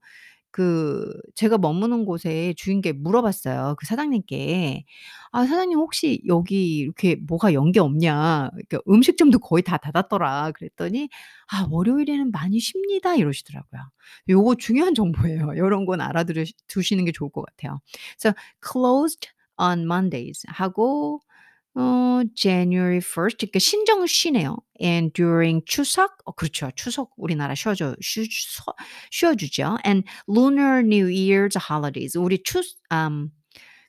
그 0.53 1.13
제가 1.35 1.59
머무는 1.59 2.05
곳에 2.07 2.55
주인께 2.59 2.93
물어봤어요, 2.93 3.77
그 3.79 3.87
사장님께. 3.87 4.85
"아 5.33 5.47
사장님 5.47 5.79
혹시 5.79 6.23
여기 6.29 6.79
이렇게 6.79 7.17
뭐가 7.29 7.55
연 7.55 7.73
게 7.73 7.81
없냐. 7.81 8.51
그러니까 8.53 8.81
음식점도 8.89 9.39
거의 9.41 9.63
다 9.63 9.79
닫았더라." 9.79 10.53
그랬더니 10.53 11.09
"아 11.53 11.67
월요일에는 11.71 12.31
많이 12.33 12.61
쉽니다." 12.61 13.15
이러시더라고요. 13.17 13.81
요거 14.31 14.57
중요한 14.57 14.95
정보예요. 14.95 15.13
요런 15.59 15.87
건 15.87 16.01
알아들으시 16.03 16.55
두시는 16.69 17.05
게 17.07 17.13
좋을 17.13 17.31
것 17.33 17.45
같아요. 17.47 17.81
그래서 18.21 18.35
closed 18.73 19.29
on 19.59 19.81
Mondays 19.85 20.43
하고 20.49 21.21
어 21.75 22.23
January 22.35 23.01
1st 23.01 23.39
그러니까 23.39 23.59
신정을 23.59 24.07
쉬네요. 24.09 24.57
and 24.83 25.13
during 25.15 25.65
추석 25.67 26.19
어 26.27 26.33
그렇죠. 26.33 26.71
추석 26.77 27.11
우리나라 27.17 27.55
쉬어줘 27.55 27.97
쉬쉬 28.01 28.29
쉬어 29.11 29.35
주죠. 29.35 29.79
and 29.87 30.07
Lunar 30.29 30.81
New 30.81 31.07
Year's 31.09 31.57
holidays 31.59 32.19
우리 32.19 32.43
추 32.43 32.61
음 32.93 33.31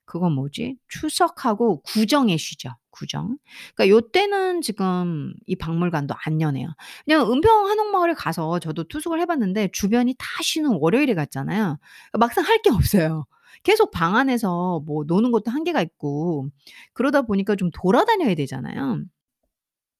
그건 0.05 0.33
뭐지? 0.33 0.77
추석하고 0.89 1.81
구정에 1.83 2.37
쉬죠, 2.37 2.69
구정. 2.91 3.37
그러니까 3.75 3.89
요때는 3.95 4.61
지금 4.61 5.33
이 5.47 5.55
박물관도 5.55 6.15
안 6.25 6.41
여네요. 6.41 6.69
왜냐면 7.07 7.31
은평 7.33 7.67
한옥마을에 7.67 8.13
가서 8.15 8.59
저도 8.59 8.85
투숙을 8.85 9.21
해 9.21 9.25
봤는데 9.25 9.69
주변이 9.73 10.15
다 10.19 10.25
쉬는 10.43 10.71
월요일에 10.81 11.15
갔잖아요. 11.15 11.79
막상 12.19 12.45
할 12.45 12.61
게 12.63 12.69
없어요. 12.71 13.25
계속 13.63 13.91
방 13.91 14.15
안에서 14.15 14.81
뭐 14.85 15.03
노는 15.07 15.31
것도 15.31 15.51
한계가 15.51 15.81
있고 15.81 16.47
그러다 16.93 17.23
보니까 17.23 17.55
좀 17.55 17.69
돌아다녀야 17.73 18.35
되잖아요. 18.35 19.03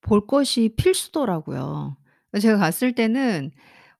볼 0.01 0.27
것이 0.27 0.69
필수더라고요. 0.77 1.97
제가 2.41 2.57
갔을 2.57 2.93
때는 2.95 3.51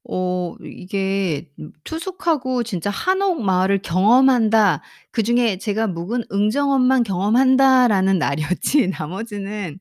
어 0.09 0.55
이게 0.63 1.49
음 1.59 1.71
투숙하고 1.85 2.63
진짜 2.63 2.89
'한옥 2.91 3.41
마을을 3.43 3.81
경험한다.' 3.83 4.81
그중에 5.11 5.57
제가 5.59 5.87
묵은 5.87 6.25
응정원만 6.31 7.03
경험한다라는 7.03 8.19
날이었지 8.19 8.89
나머지는 8.99 9.79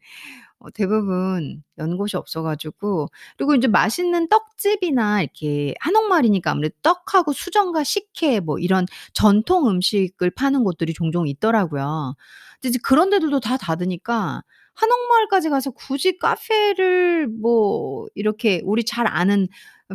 어 0.64 0.70
대부분 0.70 1.62
연곳이 1.78 2.16
없어 2.16 2.42
가지고 2.42 3.08
그리고 3.36 3.54
인제 3.54 3.66
맛있는 3.68 4.28
떡집이나 4.28 5.22
이렇게 5.22 5.74
한옥마을이니까 5.80 6.52
아무래도 6.52 6.74
떡하고 6.82 7.32
수정과 7.32 7.82
식혜 7.84 8.38
뭐 8.40 8.58
이런 8.58 8.86
전통 9.12 9.68
음식을 9.68 10.30
파는 10.30 10.62
곳들이 10.64 10.92
종종 10.94 11.26
있더라고요. 11.28 12.14
근데 12.60 12.68
이제 12.70 12.78
그런 12.82 13.10
데들도 13.10 13.40
다 13.40 13.56
닫으니까 13.56 14.42
한옥마을까지 14.74 15.50
가서 15.50 15.70
굳이 15.72 16.16
카페를 16.18 17.26
뭐 17.28 18.06
이렇게 18.14 18.62
우리 18.64 18.84
잘 18.84 19.06
아는 19.08 19.48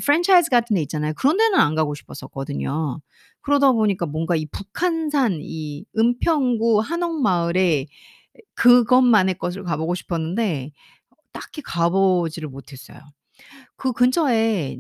프랜차이즈 0.05 0.49
같은 0.49 0.75
데 0.75 0.81
있잖아요. 0.81 1.13
그런 1.17 1.37
데는 1.37 1.57
안 1.59 1.75
가고 1.75 1.95
싶었었거든요. 1.95 2.99
그러다 3.41 3.71
보니까 3.71 4.05
뭔가 4.05 4.35
이 4.35 4.45
북한산 4.47 5.39
이 5.41 5.85
은평구 5.97 6.79
한옥마을에 6.81 7.87
그것만의 8.55 9.35
것을 9.39 9.63
가 9.63 9.77
보고 9.77 9.95
싶었는데 9.95 10.71
딱히 11.33 11.61
가 11.63 11.89
보지를 11.89 12.49
못했어요. 12.49 12.99
그 13.77 13.93
근처에 13.93 14.77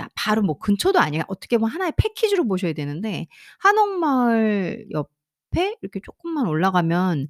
아 0.00 0.08
바로 0.16 0.42
뭐 0.42 0.58
근처도 0.58 1.00
아니야 1.00 1.24
어떻게 1.28 1.58
보면 1.58 1.72
하나의 1.74 1.92
패키지로 1.98 2.46
보셔야 2.48 2.72
되는데 2.74 3.26
한옥마을 3.60 4.88
옆에 4.92 5.76
이렇게 5.82 6.00
쪼끔만 6.04 6.46
올라가면 6.48 7.28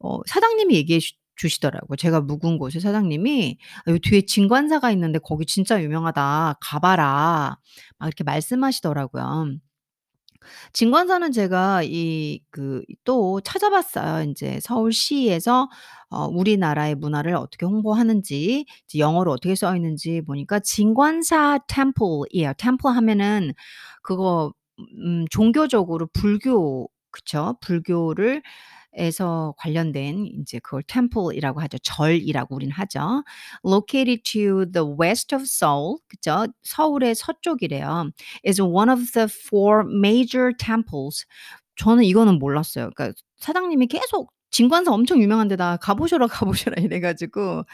어 0.00 0.20
사장님이 0.26 0.74
얘기해 0.76 1.00
주 1.00 1.14
주시더라고요. 1.36 1.96
제가 1.98 2.20
묵은 2.22 2.58
곳의 2.58 2.80
사장님이 2.82 3.58
"아 3.86 3.92
요 3.92 3.98
뒤에 3.98 4.22
진관사가 4.22 4.90
있는데 4.92 5.18
거기 5.20 5.46
진짜 5.46 5.82
유명하다. 5.82 6.56
가 6.60 6.78
봐라." 6.80 7.58
막 7.98 8.06
이렇게 8.08 8.24
말씀하시더라고요. 8.24 9.56
진관사는 10.72 11.32
제가 11.32 11.82
이 11.84 12.40
그 12.50 12.82
또 13.04 13.40
찾아봤어요. 13.42 14.22
인제 14.24 14.60
서울시에서 14.60 15.68
어 16.10 16.26
우리나라의 16.26 16.94
문화를 16.96 17.34
어떻게 17.34 17.66
홍보하는지 17.66 18.66
이제 18.86 18.98
영어로 18.98 19.32
어떻게 19.32 19.54
써 19.54 19.74
있는지 19.76 20.20
보니까 20.22 20.58
진관사 20.60 21.60
템플이에요. 21.68 22.52
템플 22.58 22.90
하면은 22.96 23.52
그거 24.02 24.52
음 24.78 25.24
종교적으로 25.30 26.08
불교 26.12 26.88
그쵸. 27.12 27.56
불교를 27.60 28.42
에서 28.94 29.54
관련된 29.58 30.26
인제 30.26 30.58
그걸 30.60 30.82
temple이라고 30.84 31.60
하죠. 31.62 31.78
절이라고 31.78 32.54
우리는 32.56 32.72
하죠. 32.72 33.22
Located 33.66 34.22
to 34.24 34.66
the 34.72 34.86
west 35.00 35.34
of 35.34 35.44
Seoul 35.44 35.98
그죠. 36.08 36.46
서울의 36.62 37.14
서쪽이래요. 37.14 38.10
Is 38.46 38.60
one 38.62 38.90
of 38.90 39.12
the 39.12 39.28
four 39.30 39.84
major 39.88 40.52
temples. 40.58 41.24
저는 41.76 42.04
이거는 42.04 42.38
몰랐어요. 42.38 42.90
그러니까 42.94 43.14
사장님이 43.38 43.86
계속 43.86 44.32
"진관사 44.50 44.92
엄청 44.92 45.22
유명한 45.22 45.46
데다. 45.48 45.76
가 45.78 45.94
보셔라, 45.94 46.26
가 46.26 46.44
보셔라." 46.46 46.74
이래 46.84 47.00
가지고 47.00 47.64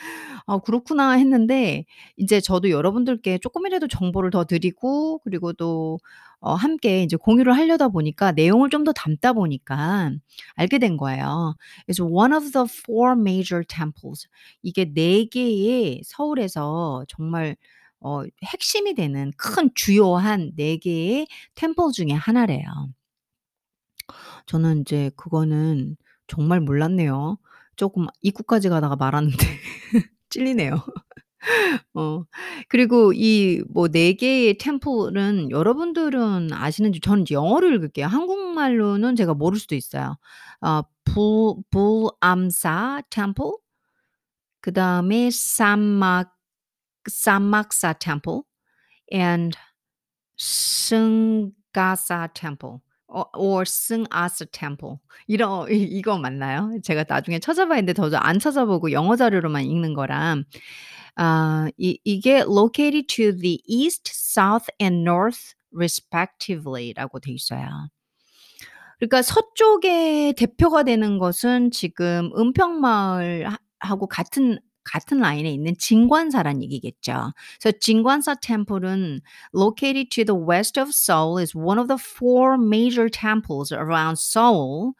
'아 0.46 0.58
그렇구나.' 0.60 1.12
했는데 1.12 1.84
인제 2.18 2.40
저도 2.42 2.70
여러분들께 2.70 3.38
쪼끔이라도 3.38 3.88
정보를 3.88 4.30
더 4.30 4.44
드리고 4.44 5.20
그리고 5.24 5.52
또 5.54 5.98
어 6.46 6.54
함께 6.54 7.02
인제 7.02 7.16
공유를 7.18 7.54
하려다 7.56 7.88
보니까 7.88 8.32
내용을 8.32 8.70
좀 8.70 8.84
더 8.84 8.92
담다 8.92 9.32
보니까 9.32 10.12
알게 10.54 10.78
된 10.78 10.96
거예요. 10.96 11.56
Is 11.90 12.00
one 12.02 12.32
of 12.34 12.52
the 12.52 12.66
four 12.68 13.14
major 13.18 13.64
temples. 13.66 14.28
이게 14.62 14.84
4 14.86 15.26
개의 15.30 16.02
서울에서 16.04 17.04
정말 17.08 17.56
어 18.00 18.22
핵심이 18.44 18.94
되는 18.94 19.32
큰 19.38 19.70
주요한 19.74 20.52
4 20.56 20.76
개의 20.78 21.26
템플 21.56 21.92
중에 21.92 22.12
하나래요. 22.12 22.64
저는 24.46 24.78
인제 24.78 25.10
그거는 25.16 25.96
정말 26.26 26.60
몰랐네요. 26.60 27.38
쪼금 27.76 28.06
입구까지 28.22 28.68
가다가 28.68 28.96
말았는데 28.96 29.36
찔리네요. 30.30 30.76
어 31.94 32.24
그리고 32.68 33.12
이 33.14 33.62
뭐 33.70 33.88
4 33.88 34.12
개의 34.18 34.58
템플은 34.58 35.50
여러분들은 35.50 36.52
아시는지 36.52 37.00
저는 37.00 37.24
영어로 37.30 37.68
읽을게요. 37.72 38.06
한국말로는 38.06 39.16
제가 39.16 39.34
모를 39.34 39.58
수도 39.58 39.74
있어요. 39.74 40.16
어 40.60 40.82
불 41.04 41.54
불암사 41.70 43.02
템플 43.10 43.44
그다음에 44.60 45.30
삼막 45.30 46.34
삼막사 47.08 47.94
템플 47.94 48.42
and 49.12 49.56
승가사 50.38 52.28
템플 52.34 52.78
어 53.08 53.24
or 53.36 53.64
승아사 53.66 54.46
템플 54.52 54.96
이러 55.28 55.68
이 55.70 55.76
이거 55.82 56.18
맞나요? 56.18 56.72
제가 56.82 57.04
나중에 57.08 57.38
찾아봐야 57.38 57.76
되는데 57.76 57.92
저도 57.94 58.18
안 58.18 58.38
찾아보고 58.38 58.92
영어 58.92 59.16
자료로만 59.16 59.64
읽는 59.64 59.94
거라. 59.94 60.36
아 61.16 61.70
이 61.78 61.98
이게 62.04 62.40
located 62.40 63.06
to 63.08 63.32
the 63.36 63.60
east, 63.66 64.10
south 64.14 64.66
and 64.82 65.02
north 65.02 65.54
respectively라고 65.72 67.20
돼 67.20 67.32
있어요. 67.32 67.88
그러니까 68.98 69.22
서쪽의 69.22 70.34
대표가 70.34 70.82
되는 70.82 71.18
것은 71.18 71.70
지금 71.70 72.30
은평마을 72.36 73.48
하 73.50 73.58
하고 73.78 74.06
같은 74.08 74.58
같은 74.86 75.18
라인에 75.18 75.50
있는 75.50 75.76
진관사란 75.76 76.62
얘기겠죠. 76.62 77.32
So, 77.60 77.72
진관사 77.72 78.36
템플은 78.36 79.20
located 79.52 80.10
to 80.10 80.24
the 80.24 80.34
west 80.34 80.78
of 80.78 80.90
Seoul 80.94 81.38
is 81.38 81.54
one 81.54 81.78
of 81.78 81.88
the 81.88 81.98
four 81.98 82.56
major 82.56 83.08
temples 83.08 83.72
around 83.72 84.16
Seoul 84.16 84.94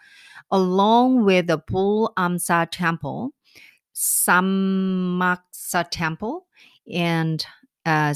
along 0.51 1.25
with 1.25 1.47
the 1.47 1.59
Bul 1.59 2.13
Amsa 2.17 2.69
temple, 2.71 3.33
Sammaksa 3.95 5.87
temple 5.91 6.47
and 6.93 7.45
uh, 7.85 8.15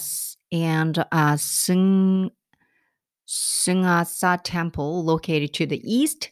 and 0.53 1.05
uh, 1.13 1.37
Sung 1.37 2.31
Sungasa 3.27 4.41
temple 4.43 5.05
located 5.05 5.55
to 5.55 5.67
the 5.67 5.81
east 5.85 6.31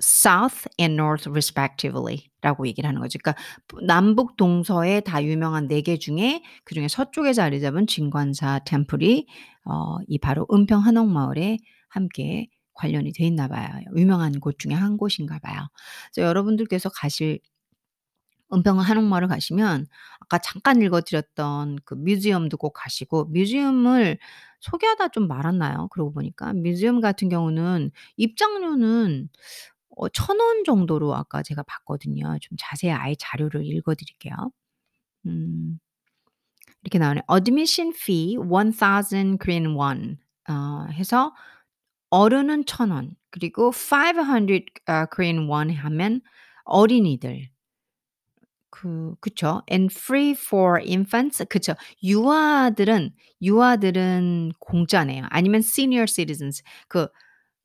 south 0.00 0.66
and 0.80 0.94
north 0.94 1.28
respectively라고 1.30 2.66
얘기를 2.66 2.88
하는 2.88 3.00
거죠. 3.00 3.18
그러니까 3.22 3.40
남북 3.86 4.36
동서에 4.36 5.00
다 5.00 5.22
유명한 5.24 5.68
4개 5.68 5.98
중에 5.98 6.42
그중에 6.64 6.88
서쪽에 6.88 7.32
자리 7.32 7.60
잡은 7.60 7.86
진관사 7.86 8.60
템플이 8.66 9.26
어 9.66 9.98
이 10.08 10.18
바로 10.18 10.46
은평 10.52 10.80
한옥마을에 10.80 11.58
함께 11.88 12.48
관련이 12.74 13.12
돼 13.12 13.24
있나 13.26 13.48
봐요. 13.48 13.68
유명한 13.96 14.40
곳 14.40 14.58
중에 14.58 14.72
한 14.74 14.96
곳인가 14.98 15.38
봐요. 15.38 15.60
그래서 16.12 16.28
여러분들께서 16.28 16.88
가실 16.90 17.38
은평 18.52 18.78
한옥마을을 18.80 19.28
가시면 19.28 19.86
아까 20.20 20.38
잠깐 20.38 20.80
읽어 20.82 21.00
드렸던 21.00 21.78
그 21.84 21.94
museum도 21.94 22.56
꼭 22.58 22.72
가시고 22.74 23.24
museum을 23.26 24.18
소개하다 24.60 25.08
좀 25.08 25.28
말았나요? 25.28 25.88
그러고 25.90 26.12
보니까. 26.12 26.52
museum 26.54 27.00
같은 27.00 27.28
경우는 27.28 27.90
입장료는 28.16 29.28
어 29.96 30.08
1,000원 30.08 30.64
정도로 30.64 31.14
아까 31.14 31.42
제가 31.42 31.62
봤거든요. 31.64 32.38
좀 32.40 32.56
자세히 32.60 32.92
아예 32.92 33.14
자료를 33.18 33.64
읽어 33.66 33.94
드릴게요. 33.94 34.34
음. 35.26 35.78
이렇게 36.82 36.98
나오네요. 36.98 37.22
Admission 37.32 37.92
fee 37.96 38.36
1,000 38.38 39.38
Korean 39.38 39.74
won 39.76 40.18
어 40.48 40.86
해서 40.92 41.34
어른은 42.10 42.64
1,000원 42.66 43.12
그리고 43.30 43.70
500아 43.72 45.06
Korean 45.14 45.48
won 45.50 45.70
하면 45.70 46.20
어린이들 46.64 47.50
그 48.70 49.14
그쵸. 49.20 49.62
and 49.70 49.92
free 49.94 50.32
for 50.32 50.80
infants 50.80 51.44
그쵸. 51.48 51.74
유아들은 52.02 53.12
유아들은 53.42 54.52
공짜네요. 54.58 55.26
아니면 55.30 55.60
senior 55.60 56.06
citizens 56.08 56.62
그 56.88 57.08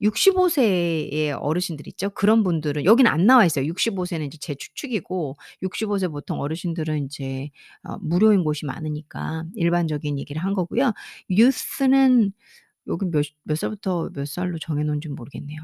65 0.02 0.50
세의 0.50 1.34
어르신들 1.34 1.88
있죠. 1.90 2.10
그런 2.12 2.44
분들은 2.44 2.86
여기는 2.86 3.10
안 3.12 3.26
나와 3.26 3.46
있어요. 3.46 3.66
65 3.66 4.06
세는 4.06 4.28
이제 4.28 4.38
제 4.40 4.56
추측이고 4.56 5.36
65세 5.62 6.08
보통 6.08 6.40
어르신들은 6.42 6.98
인제 7.00 7.50
어 7.84 7.98
무료인 8.02 8.44
곳이 8.44 8.66
많으니까 8.66 9.44
일반적인 9.56 10.20
얘기를 10.20 10.42
한 10.44 10.54
거고요. 10.54 10.94
youth는 11.30 12.34
여기 12.88 13.06
몇 13.08 13.24
몇 13.44 13.56
살부터 13.58 14.12
몇 14.14 14.28
살로 14.28 14.60
정해 14.60 14.84
놓은지는 14.84 15.16
모르겠네요. 15.16 15.62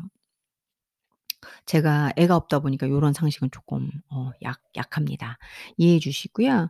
제가 1.66 2.12
애가 2.18 2.36
없다 2.36 2.60
보니까 2.60 2.90
요런 2.90 3.14
상식은 3.14 3.50
쪼끔 3.52 3.90
어약 4.10 4.62
약합니다. 4.76 5.38
이해해 5.78 6.00
주시고요. 6.00 6.70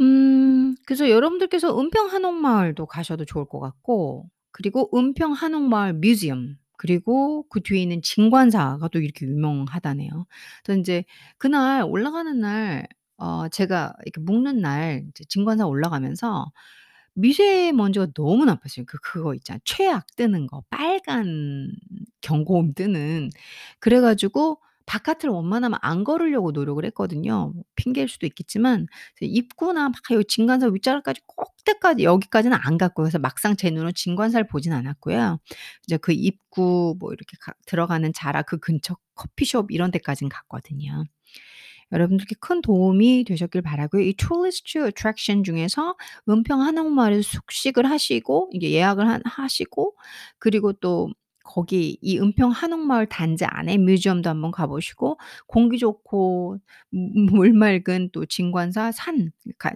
음 0.00 0.76
그래서 0.86 1.08
여러분들께서 1.10 1.78
은평 1.80 2.08
한옥마을도 2.08 2.86
가셔도 2.86 3.24
좋을 3.24 3.46
것 3.46 3.60
같고 3.60 4.28
그리고 4.52 4.90
은평 4.94 5.32
한옥마을 5.32 5.94
뮤지엄 5.94 6.56
그리고 6.76 7.46
그 7.48 7.60
뒤에 7.62 7.82
있는 7.82 8.02
진관사가 8.02 8.88
또 8.88 9.00
이렇게 9.00 9.26
유명하다네요. 9.26 10.26
그래서 10.64 10.78
인제 10.78 11.04
그날 11.38 11.82
올라가는 11.84 12.38
날 12.40 12.86
어 13.18 13.48
제가 13.48 13.94
이렇게 14.04 14.20
묵는 14.20 14.60
날 14.60 15.04
이제 15.08 15.24
진관사 15.28 15.66
올라가면서 15.66 16.52
미세먼지가 17.14 18.08
너무 18.14 18.44
나빴어요. 18.44 18.84
그 18.86 18.98
그거 19.02 19.34
있잖아요. 19.34 19.60
최악 19.64 20.06
뜨는 20.16 20.46
거 20.46 20.62
빨간 20.70 21.70
경고음 22.20 22.74
뜨는. 22.74 23.30
그래 23.80 24.00
가지고 24.00 24.60
바깥을 24.86 25.30
웬만하면 25.30 25.78
안 25.82 26.04
걸으려고 26.04 26.52
노력을 26.52 26.84
했거든요. 26.86 27.52
뭐 27.54 27.64
핑계일 27.76 28.08
수도 28.08 28.26
있겠지만 28.26 28.86
입구나 29.20 29.88
막요 29.90 30.22
진관사 30.22 30.68
윗자락까지 30.68 31.22
꼭대까지 31.26 32.04
여기까지는 32.04 32.56
안 32.60 32.78
갔고요. 32.78 33.04
그래서 33.04 33.18
막상 33.18 33.56
제 33.56 33.70
눈으로 33.70 33.92
진관사를 33.92 34.46
보진 34.48 34.72
않았고요. 34.72 35.38
이제 35.86 35.96
그 35.98 36.12
입구 36.12 36.96
뭐 37.00 37.12
이렇게 37.12 37.36
가 37.40 37.52
들어가는 37.66 38.12
자락 38.14 38.46
그 38.46 38.58
근처 38.58 38.96
커피숍 39.14 39.70
이런 39.72 39.90
데까진 39.90 40.28
갔거든요. 40.28 41.04
여러분들께 41.92 42.36
큰 42.40 42.62
도움이 42.62 43.24
되셨길 43.24 43.62
바라고요. 43.62 44.02
이 44.02 44.14
tourist 44.14 44.78
attraction 44.78 45.44
중에서 45.44 45.96
은평 46.28 46.60
한옥마을에서 46.62 47.22
숙식을 47.22 47.88
하시고 47.90 48.50
이게 48.52 48.72
예약을 48.72 49.08
한 49.08 49.22
하시고 49.24 49.94
그리고 50.38 50.72
또 50.72 51.10
거기 51.46 51.98
이 52.02 52.18
은평 52.18 52.50
한옥마을 52.50 53.06
단지 53.08 53.44
안에 53.46 53.78
뮤지엄도 53.78 54.28
한번 54.30 54.50
가 54.50 54.66
보시고 54.66 55.18
공기 55.46 55.78
좋고 55.78 56.58
음 56.94 57.26
물 57.32 57.52
맑은 57.54 58.10
또 58.12 58.26
진관사 58.26 58.92
산 58.92 59.32
가 59.58 59.72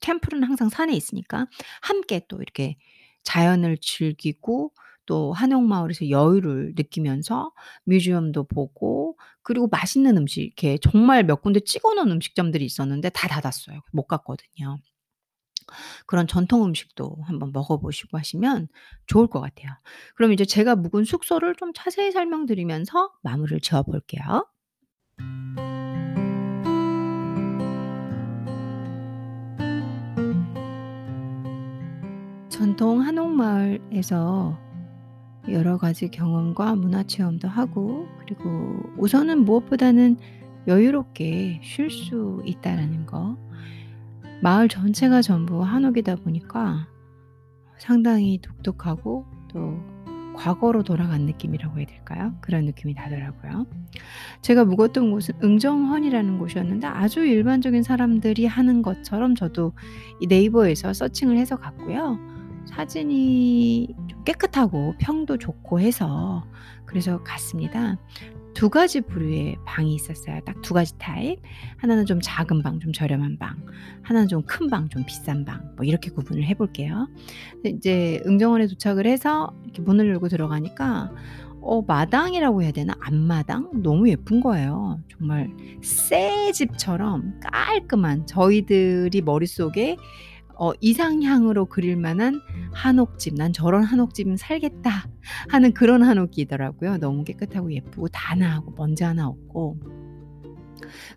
템플은 0.00 0.44
항상 0.44 0.68
산에 0.68 0.94
있으니까 0.94 1.46
함께 1.82 2.22
또 2.28 2.40
이렇게 2.40 2.76
자연을 3.24 3.78
즐기고 3.80 4.72
또 5.06 5.32
한옥마을에서 5.32 6.10
여유를 6.10 6.74
느끼면서 6.76 7.52
뮤지엄도 7.84 8.44
보고 8.44 9.18
그리고 9.42 9.66
맛있는 9.68 10.16
음식 10.18 10.42
이렇게 10.42 10.78
정말 10.82 11.24
몇 11.24 11.40
군데 11.42 11.60
찍어 11.60 11.94
놓은 11.94 12.10
음식점들이 12.12 12.64
있었는데 12.64 13.10
다 13.10 13.26
닫았어요. 13.28 13.80
못 13.92 14.06
갔거든요. 14.06 14.78
그런 16.06 16.26
전통 16.26 16.64
음식도 16.64 17.18
한번 17.24 17.52
먹어 17.52 17.78
보시고 17.78 18.18
하시면 18.18 18.68
좋을 19.06 19.26
것 19.26 19.40
같아요. 19.40 19.72
그럼 20.16 20.32
이제 20.32 20.44
제가 20.44 20.76
묵은 20.76 21.04
숙소를 21.04 21.54
좀 21.56 21.72
자세히 21.74 22.10
설명드리면서 22.12 23.12
마무리를 23.22 23.60
지어 23.60 23.82
볼게요. 23.82 24.46
전통 32.48 33.02
한옥마을에서 33.02 34.58
여러 35.50 35.78
가지 35.78 36.10
경험과 36.10 36.74
문화 36.74 37.02
체험도 37.02 37.48
하고 37.48 38.06
그리고 38.18 38.80
우선은 38.98 39.44
무엇보다는 39.44 40.16
여유롭게 40.66 41.60
쉴 41.62 41.90
수 41.90 42.42
있다라는 42.44 43.06
거. 43.06 43.38
마을 44.40 44.68
전체가 44.68 45.22
전부 45.22 45.62
한옥이다 45.62 46.16
보니까 46.16 46.88
상당히 47.78 48.40
독특하고 48.40 49.26
또 49.52 49.78
과거로 50.36 50.84
돌아간 50.84 51.22
느낌이라고 51.22 51.78
해야 51.78 51.86
될까요? 51.86 52.32
그런 52.40 52.64
느낌이 52.64 52.94
나더라고요. 52.94 53.66
제가 54.40 54.64
묵었던 54.64 55.10
곳은 55.10 55.34
응정헌이라는 55.42 56.38
곳이었는데 56.38 56.86
아주 56.86 57.24
일반적인 57.24 57.82
사람들이 57.82 58.46
하는 58.46 58.82
것처럼 58.82 59.34
저도 59.34 59.72
이 60.20 60.28
네이버에서 60.28 60.92
서칭을 60.92 61.36
해서 61.36 61.56
갔고요. 61.56 62.18
사진이 62.66 63.96
좀 64.08 64.24
깨끗하고 64.24 64.94
평도 64.98 65.38
좋고 65.38 65.80
해서 65.80 66.44
그래서 66.84 67.22
갔습니다. 67.24 67.96
두 68.58 68.70
가지 68.70 69.00
부류의 69.00 69.56
방이 69.64 69.94
있었어요. 69.94 70.40
딱 70.44 70.56
두 70.62 70.74
가지 70.74 70.92
타입. 70.98 71.38
하나는 71.76 72.06
좀 72.06 72.18
작은 72.20 72.62
방, 72.64 72.80
좀 72.80 72.92
저렴한 72.92 73.38
방. 73.38 73.56
하나는 74.02 74.26
좀 74.26 74.42
큰 74.42 74.68
방, 74.68 74.88
좀 74.88 75.04
비싼 75.06 75.44
방. 75.44 75.74
뭐 75.76 75.84
이렇게 75.86 76.10
구분을 76.10 76.42
해 76.42 76.54
볼게요. 76.54 77.08
이제 77.64 78.20
응정원에 78.26 78.66
도착을 78.66 79.06
해서 79.06 79.54
이렇게 79.62 79.80
문을 79.82 80.08
열고 80.08 80.26
들어가니까 80.28 81.12
어 81.60 81.82
마당이라고 81.82 82.62
해야 82.62 82.72
되나? 82.72 82.94
앞마당? 83.00 83.70
너무 83.82 84.08
예쁜 84.08 84.40
거예요. 84.40 84.98
정말 85.08 85.50
새 85.80 86.50
집처럼 86.50 87.38
깔끔한 87.40 88.26
저희들이 88.26 89.20
머릿속에 89.22 89.96
어 90.58 90.72
이상향으로 90.80 91.66
그릴 91.66 91.96
만한 91.96 92.40
한옥집 92.72 93.34
'난 93.34 93.52
저런 93.52 93.84
한옥집은 93.84 94.36
살겠다.' 94.36 95.08
하는 95.50 95.72
그런 95.72 96.02
한옥이더라고요. 96.02 96.98
너무 96.98 97.24
깨끗하고 97.24 97.72
예쁘고 97.72 98.08
단아하고 98.08 98.72
먼지 98.76 99.04
하나 99.04 99.28
없고. 99.28 99.78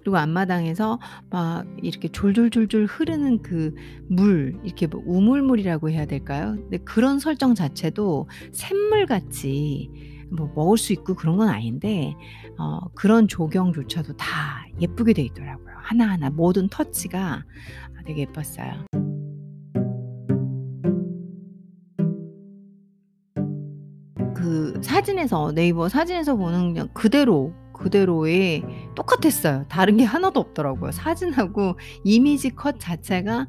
그리고 0.01 0.17
앞마당에서 0.17 0.99
막 1.29 1.65
이렇게 1.81 2.07
졸졸졸졸 2.09 2.85
흐르는 2.85 3.41
그 3.41 3.73
물 4.09 4.59
이렇게 4.63 4.87
뭐 4.87 5.01
우물물이라고 5.05 5.89
해야 5.89 6.05
될까요? 6.05 6.55
근데 6.57 6.77
그런 6.79 7.19
설정 7.19 7.55
자체도 7.55 8.27
샘물같이 8.51 9.89
뭐 10.31 10.51
먹을 10.55 10.77
수 10.77 10.91
있고 10.93 11.13
그런 11.15 11.37
건 11.37 11.49
아닌데 11.49 12.13
어 12.57 12.79
그런 12.95 13.27
조경조차도 13.27 14.17
다 14.17 14.65
예쁘게 14.81 15.13
돼 15.13 15.21
있더라고요. 15.23 15.67
하나하나 15.81 16.29
모든 16.29 16.67
터치가 16.69 17.45
되게 18.05 18.21
예뻤어요. 18.21 19.00
사진에서 24.81 25.51
네이버 25.53 25.89
사진에서 25.89 26.35
보는 26.35 26.73
그냥 26.73 26.89
그대로, 26.93 27.53
그대로의 27.73 28.63
똑같았어요. 28.95 29.65
다른 29.67 29.97
게 29.97 30.03
하나도 30.03 30.39
없더라고요. 30.39 30.91
사진하고 30.91 31.77
이미지 32.03 32.51
컷 32.51 32.79
자체가 32.79 33.47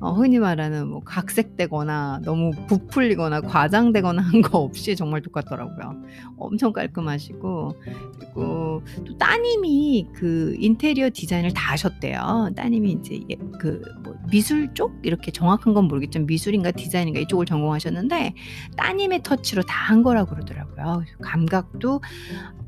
어 0.00 0.12
흔히 0.12 0.38
말하는 0.38 0.88
뭐 0.88 1.00
각색되거나 1.04 2.22
너무 2.24 2.52
부풀리거나 2.66 3.42
과장되거나 3.42 4.22
한 4.22 4.40
거 4.42 4.58
없이 4.58 4.96
정말 4.96 5.20
똑같더라고요. 5.20 6.02
엄청 6.38 6.72
깔끔하시고 6.72 7.74
그리고 8.18 8.82
또 9.06 9.18
따님이 9.18 10.06
그 10.14 10.54
인테리어 10.58 11.10
디자인을 11.12 11.52
다 11.52 11.72
하셨대요. 11.72 12.50
따님이 12.56 12.92
인제 12.92 13.20
예그뭐 13.28 14.14
미술 14.30 14.72
쪽 14.74 14.98
이렇게 15.02 15.30
정확한 15.30 15.74
건 15.74 15.84
모르겠지만 15.84 16.26
미술인가 16.26 16.70
디자인인가 16.70 17.20
이쪽을 17.20 17.44
전공하셨는데 17.46 18.34
따님의 18.76 19.22
터치로 19.22 19.62
다 19.64 19.80
한 19.90 20.02
거라고 20.04 20.30
그러더라고요. 20.30 21.02
감각도 21.20 22.00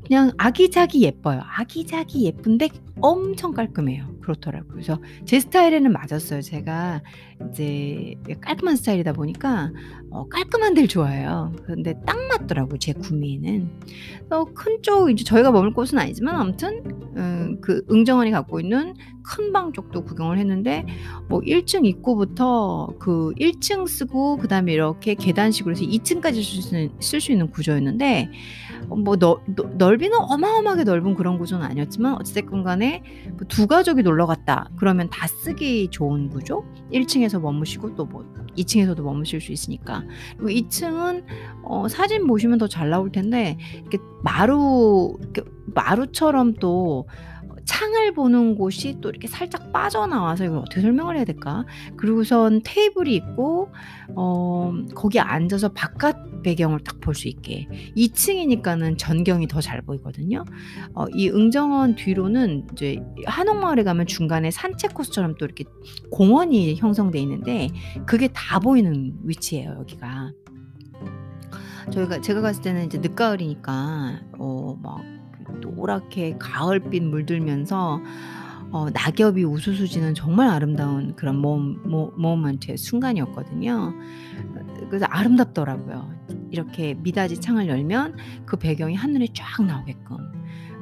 그냥 0.05 0.31
아기자기 0.37 1.01
예뻐요. 1.03 1.41
아기자기 1.45 2.25
예쁜데 2.25 2.69
엄청 3.01 3.53
깔끔해요. 3.53 4.05
그렇더라고요. 4.21 4.71
그래서 4.71 4.99
제 5.25 5.39
스타일에는 5.39 5.91
맞았어요. 5.91 6.41
제가 6.41 7.01
이제 7.51 8.15
깔끔한 8.41 8.75
스타일이다 8.75 9.13
보니까 9.13 9.71
어 10.09 10.27
깔끔한 10.27 10.73
데를 10.73 10.87
좋아해요. 10.87 11.53
그런데 11.63 11.93
딱 12.05 12.17
맞더라고요, 12.27 12.77
제 12.79 12.93
구미에는. 12.93 13.69
어 14.29 14.45
큰쪽 14.45 15.09
이제 15.09 15.23
저희가 15.23 15.51
머물 15.51 15.73
곳은 15.73 15.97
아니지만 15.97 16.35
아무튼 16.35 16.83
음 17.17 17.59
그 17.61 17.83
응정원이 17.91 18.31
갖고 18.31 18.59
있는 18.59 18.93
큰 19.23 19.51
방 19.53 19.71
쪽도 19.73 20.03
구경을 20.03 20.37
했는데 20.39 20.85
뭐 21.29 21.39
1층 21.41 21.85
입구부터 21.85 22.89
그 22.99 23.31
1층 23.39 23.87
쓰고 23.87 24.37
그다음에 24.37 24.73
이렇게 24.73 25.13
계단식으로 25.15 25.73
해서 25.75 25.83
2 25.83 25.99
층까지 25.99 26.41
쓸 26.99 27.21
수 27.21 27.31
있는 27.31 27.49
구조였는데 27.51 28.29
어뭐너 28.89 29.41
너 29.55 29.63
넓이는 29.77 30.17
어마어마하게 30.19 30.83
넓은 30.83 31.13
그런 31.15 31.37
구조는 31.37 31.65
아니었지만 31.65 32.17
됐건 32.33 32.63
간에 32.63 33.03
뭐 33.31 33.47
두 33.47 33.67
가족이 33.67 34.01
놀러 34.03 34.25
갔다 34.25 34.69
그러면 34.77 35.09
다 35.09 35.27
쓰기 35.27 35.87
좋은 35.89 36.29
구조? 36.29 36.65
1 36.91 37.05
층에서 37.07 37.39
머무시고 37.39 37.95
또 37.95 38.05
뭐 38.05 38.25
2 38.55 38.65
층에서도 38.65 39.01
머무실 39.03 39.41
수 39.41 39.51
있으니까. 39.51 40.03
그리고 40.37 40.49
2 40.51 40.69
층은 40.69 41.25
어 41.63 41.87
사진 41.87 42.27
보시면 42.27 42.57
더 42.59 42.67
잘 42.67 42.89
나올 42.89 43.11
텐데 43.11 43.57
이렇게 43.81 43.97
마루 44.23 45.17
이렇게 45.21 45.41
마루처럼 45.67 46.53
또 46.55 47.07
창을 47.65 48.13
보는 48.13 48.55
곳이 48.55 48.97
또 48.99 49.07
이렇게 49.09 49.27
살짝 49.29 49.71
빠져나와서 49.71 50.43
이걸 50.43 50.57
어떻게 50.59 50.81
설명을 50.81 51.15
해야 51.15 51.23
될까? 51.23 51.65
그리고선 51.95 52.59
테이블이 52.65 53.15
있고 53.15 53.69
어 54.15 54.73
거기에 54.95 55.21
앉아서 55.21 55.69
바깥 55.69 56.41
배경을 56.43 56.79
딱 56.81 56.99
볼 56.99 57.15
수 57.15 57.29
있게 57.29 57.67
2 57.95 58.09
층이니까는 58.09 58.97
전경이 58.97 59.47
더 59.47 59.61
잘 59.61 59.81
보이거든요. 59.81 60.43
어 60.93 61.05
이 61.15 61.29
응정원 61.29 61.95
뒤로는 61.95 62.67
이제 62.73 62.99
한옥마을에 63.25 63.83
가면 63.83 64.07
중간에 64.07 64.51
산책 64.51 64.93
코스처럼 64.93 65.35
또 65.39 65.45
이렇게 65.45 65.63
공원이 66.11 66.75
형성돼 66.75 67.17
있는데 67.19 67.69
그게 68.05 68.27
다 68.27 68.59
보이는 68.59 69.13
위치예요 69.23 69.77
여기가. 69.79 70.33
저희가 71.91 72.19
제가 72.21 72.41
갔을 72.41 72.61
때는 72.61 72.85
이제 72.85 72.97
늦가을이니까 72.97 74.19
어막 74.37 75.01
노랗게 75.61 76.37
가을빛 76.39 77.03
물들면서 77.03 78.01
어 78.71 78.89
낙엽이 78.89 79.43
우수수 79.43 79.87
지는 79.87 80.15
정말 80.15 80.49
아름다운 80.49 81.15
그런 81.15 81.37
모모 81.37 82.13
모먼트의 82.17 82.77
순간이었거든요. 82.77 83.93
어 83.93 84.87
그래서 84.89 85.05
아름답더라고요. 85.05 86.09
이렇게 86.49 86.95
미닫이 86.95 87.39
창을 87.39 87.67
열면 87.67 88.17
그 88.45 88.57
배경이 88.57 88.95
한눈에 88.95 89.27
쫙 89.33 89.63
나오게끔. 89.63 90.17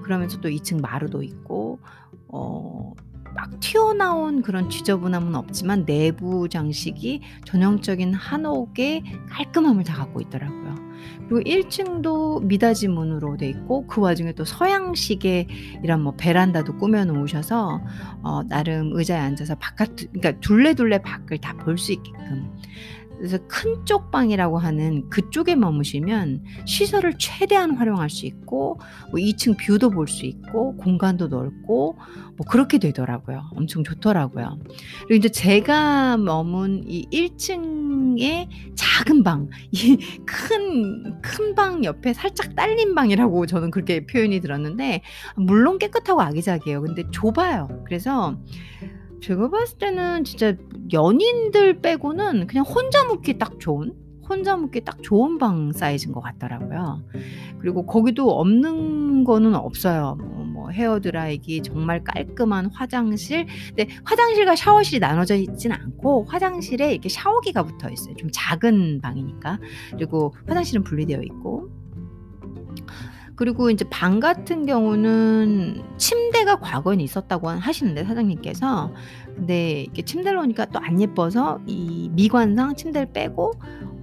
그러면서 0.04 0.40
또 0.42 0.50
2층 0.50 0.82
마루도 0.82 1.22
있고 1.24 1.80
어 2.28 2.94
막 3.36 3.60
튀어나온 3.60 4.42
그런 4.42 4.70
지저분함은 4.70 5.36
없지만 5.36 5.86
내부 5.86 6.50
장식이 6.50 7.22
전형적인 7.46 8.14
한옥의 8.14 9.04
깔끔함을 9.30 9.84
다 9.84 9.96
갖고 9.96 10.22
있더라고요. 10.22 10.76
그리고 11.28 11.42
1 11.42 11.70
층도 11.70 12.42
미닫이 12.42 12.88
문으로 12.88 13.38
돼 13.38 13.50
있고 13.50 13.88
그 13.88 14.02
와중에 14.02 14.34
또 14.34 14.46
서양식의 14.46 15.48
이런 15.84 16.02
뭐 16.02 16.14
베란다도 16.16 16.78
꾸며 16.78 17.06
놓으셔서 17.06 17.82
어 18.22 18.44
나름 18.44 18.92
의자에 18.94 19.20
앉아서 19.20 19.56
바깥 19.56 19.96
그러니까 19.96 20.40
둘레둘레 20.42 21.00
밖을 21.00 21.38
다 21.40 21.54
볼 21.58 21.78
수 21.78 21.92
있게끔 21.94 22.52
그래서 23.22 23.38
큰 23.48 23.86
쪽방이라고 23.86 24.58
하는 24.58 25.08
그쪽에 25.12 25.56
머무시면 25.56 26.44
시설을 26.66 27.14
최대한 27.20 27.76
활용할 27.78 28.10
수 28.10 28.26
있고 28.26 28.80
뭐 29.12 29.20
2층 29.20 29.56
view도 29.64 29.92
볼 29.92 30.08
수 30.08 30.26
있고 30.26 30.76
공간도 30.78 31.28
넓고 31.28 31.98
뭐 32.36 32.48
그렇게 32.50 32.80
되더라고요. 32.80 33.44
엄청 33.56 33.84
좋더라고요. 33.84 34.58
그리고 35.02 35.14
인제 35.16 35.30
제가 35.30 36.18
머문 36.18 36.84
이 36.88 37.06
1 37.12 37.38
층의 37.38 38.50
작은 38.76 39.24
방 39.24 39.50
이 39.72 39.98
큰 40.26 41.22
큰 41.22 41.56
방 41.56 41.84
옆에 41.84 42.14
살짝 42.14 42.56
딸린 42.56 42.96
방이라고 42.96 43.46
저는 43.46 43.70
그렇게 43.72 44.06
표현이 44.08 44.40
들었는데 44.40 45.02
물론 45.36 45.78
깨끗하고 45.78 46.22
아기자기해요. 46.22 46.82
근데 46.82 47.04
좁아요. 47.12 47.68
그래서 47.86 48.36
제가 49.22 49.50
봤을 49.50 49.78
때는 49.78 50.24
진짜 50.24 50.56
연인들 50.92 51.82
빼고는 51.82 52.48
그냥 52.48 52.66
혼자 52.66 53.04
묵기 53.04 53.38
딱 53.38 53.60
좋은 53.60 53.94
혼자 54.28 54.56
묵기 54.56 54.82
딱 54.82 55.02
좋은 55.04 55.38
방 55.38 55.72
사이즈인 55.74 56.14
것 56.14 56.22
같더라고요. 56.22 57.04
그리고 57.60 57.86
거기도 57.86 58.32
없는 58.40 59.24
거는 59.24 59.56
없어요. 59.56 60.16
뭐 60.20 60.42
뭐 60.62 60.70
헤어 60.70 61.00
드라이기, 61.00 61.64
정말 61.64 62.04
깔끔한 62.04 62.68
화장실. 62.68 63.48
근데 63.70 63.88
화장실과 64.04 64.56
샤워실이 64.56 65.00
나눠져 65.00 65.36
있진 65.36 65.72
않고 65.72 66.26
화장실에 66.26 66.92
이렇게 66.92 67.10
샤워기가 67.10 67.64
붙어 67.64 67.90
있어요. 67.90 68.16
좀 68.16 68.30
작은 68.32 69.02
방이니까. 69.02 69.60
그리고 69.92 70.36
화장실은 70.48 70.84
분리되어 70.84 71.22
있고. 71.24 71.81
그리고 73.42 73.72
인제 73.72 73.86
방 73.90 74.20
같은 74.20 74.68
경우는 74.68 75.82
침대가 75.98 76.58
과거에는 76.60 77.04
있었다고 77.04 77.50
하시는데 77.50 78.04
사장님께서. 78.04 78.94
근데 79.36 79.82
이렇게 79.82 80.04
침대를 80.04 80.38
놓으니까 80.38 80.66
또 80.66 80.78
안 80.80 81.02
예뻐서 81.02 81.60
이 81.66 82.12
미관상 82.14 82.76
침대를 82.76 83.12
빼고 83.14 83.54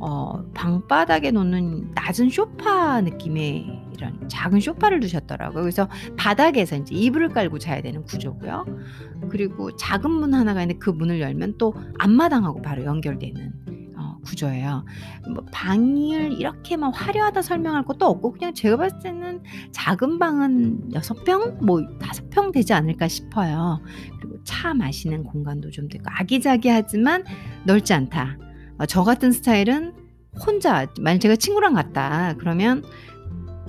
어 0.00 0.42
방바닥에 0.54 1.30
놓는 1.30 1.92
낮은 1.94 2.30
소파 2.30 3.00
느낌의 3.00 3.80
이런 3.96 4.28
작은 4.28 4.58
소파를 4.58 4.98
두셨더라고요. 4.98 5.62
그래서 5.62 5.88
바닥에서 6.16 6.74
인제 6.74 6.96
이불을 6.96 7.28
깔고 7.28 7.60
자야 7.60 7.80
되는 7.80 8.02
구조고요. 8.06 8.64
그리고 9.30 9.76
작은 9.76 10.10
문 10.10 10.34
하나가 10.34 10.62
있는데 10.62 10.80
그 10.80 10.90
문을 10.90 11.20
열면 11.20 11.58
또 11.58 11.74
앞마당하고 12.00 12.60
바로 12.60 12.82
연결되는 12.82 13.52
어 13.67 13.67
구조예요. 14.28 14.84
뭐 15.32 15.44
방을 15.50 16.32
이렇게 16.32 16.76
막 16.76 16.88
화려하다 16.88 17.42
설명할 17.42 17.84
것도 17.84 18.06
없고 18.06 18.32
그냥 18.32 18.54
제가 18.54 18.76
봤을 18.76 18.98
때는 19.00 19.42
작은 19.72 20.18
방은 20.18 20.90
6평 20.90 21.64
뭐 21.64 21.80
5평 21.98 22.52
되지 22.52 22.74
않을까 22.74 23.08
싶어요. 23.08 23.80
그리고 24.20 24.42
차 24.44 24.74
마시는 24.74 25.24
공간도 25.24 25.70
좀 25.70 25.88
되고 25.88 26.04
아기자기하지만 26.06 27.24
넓지 27.64 27.94
않다. 27.94 28.36
어저 28.78 29.02
같은 29.02 29.32
스타일은 29.32 29.94
혼자 30.44 30.86
만약 31.00 31.18
제가 31.18 31.36
친구랑 31.36 31.74
갔다 31.74 32.34
그러면 32.38 32.84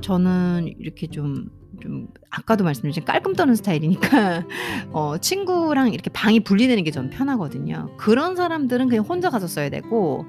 저는 0.02 0.74
이렇게 0.80 1.08
좀 1.08 1.50
좀 1.82 2.08
아까도 2.30 2.64
말씀드렸지만 2.64 3.06
깔끔 3.06 3.34
떠는 3.34 3.56
스타일이니까 3.56 4.46
어 4.92 5.18
친구랑 5.18 5.94
이렇게 5.94 6.10
방이 6.10 6.42
분리되는 6.42 6.84
게좀 6.84 7.10
편하거든요. 7.10 7.90
그런 7.98 8.36
사람들은 8.36 8.90
그냥 8.90 9.06
혼자 9.06 9.30
가서 9.30 9.48
써야 9.48 9.70
되고 9.70 10.26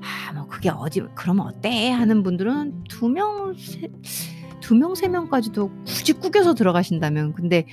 '아 0.00 0.32
뭐 0.32 0.46
그게 0.46 0.70
어디 0.70 1.02
그러면 1.14 1.46
어때?' 1.46 1.90
하는 1.90 2.22
분들은 2.22 2.84
2명세2명3 2.88 5.08
명까지도 5.08 5.70
굳이 5.86 6.12
꾸겨서 6.12 6.54
들어가신다면 6.54 7.34
근데 7.34 7.66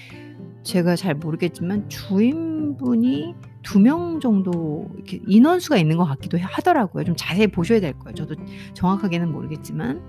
제가 0.63 0.96
잘 0.96 1.15
모르겠지만 1.15 1.89
주인분이 1.89 3.36
2명 3.63 4.22
정도 4.22 4.89
이렇게 4.96 5.20
인원수가 5.28 5.78
있는 5.78 5.98
것 5.98 6.06
같기도 6.06 6.38
하더라고요. 6.42 7.04
좀 7.04 7.15
자세히 7.18 7.48
보셔야 7.48 7.80
될 7.80 7.94
거예요. 7.94 8.15
저도 8.15 8.36
정확하게는 8.74 9.32
모르겠지만. 9.32 10.02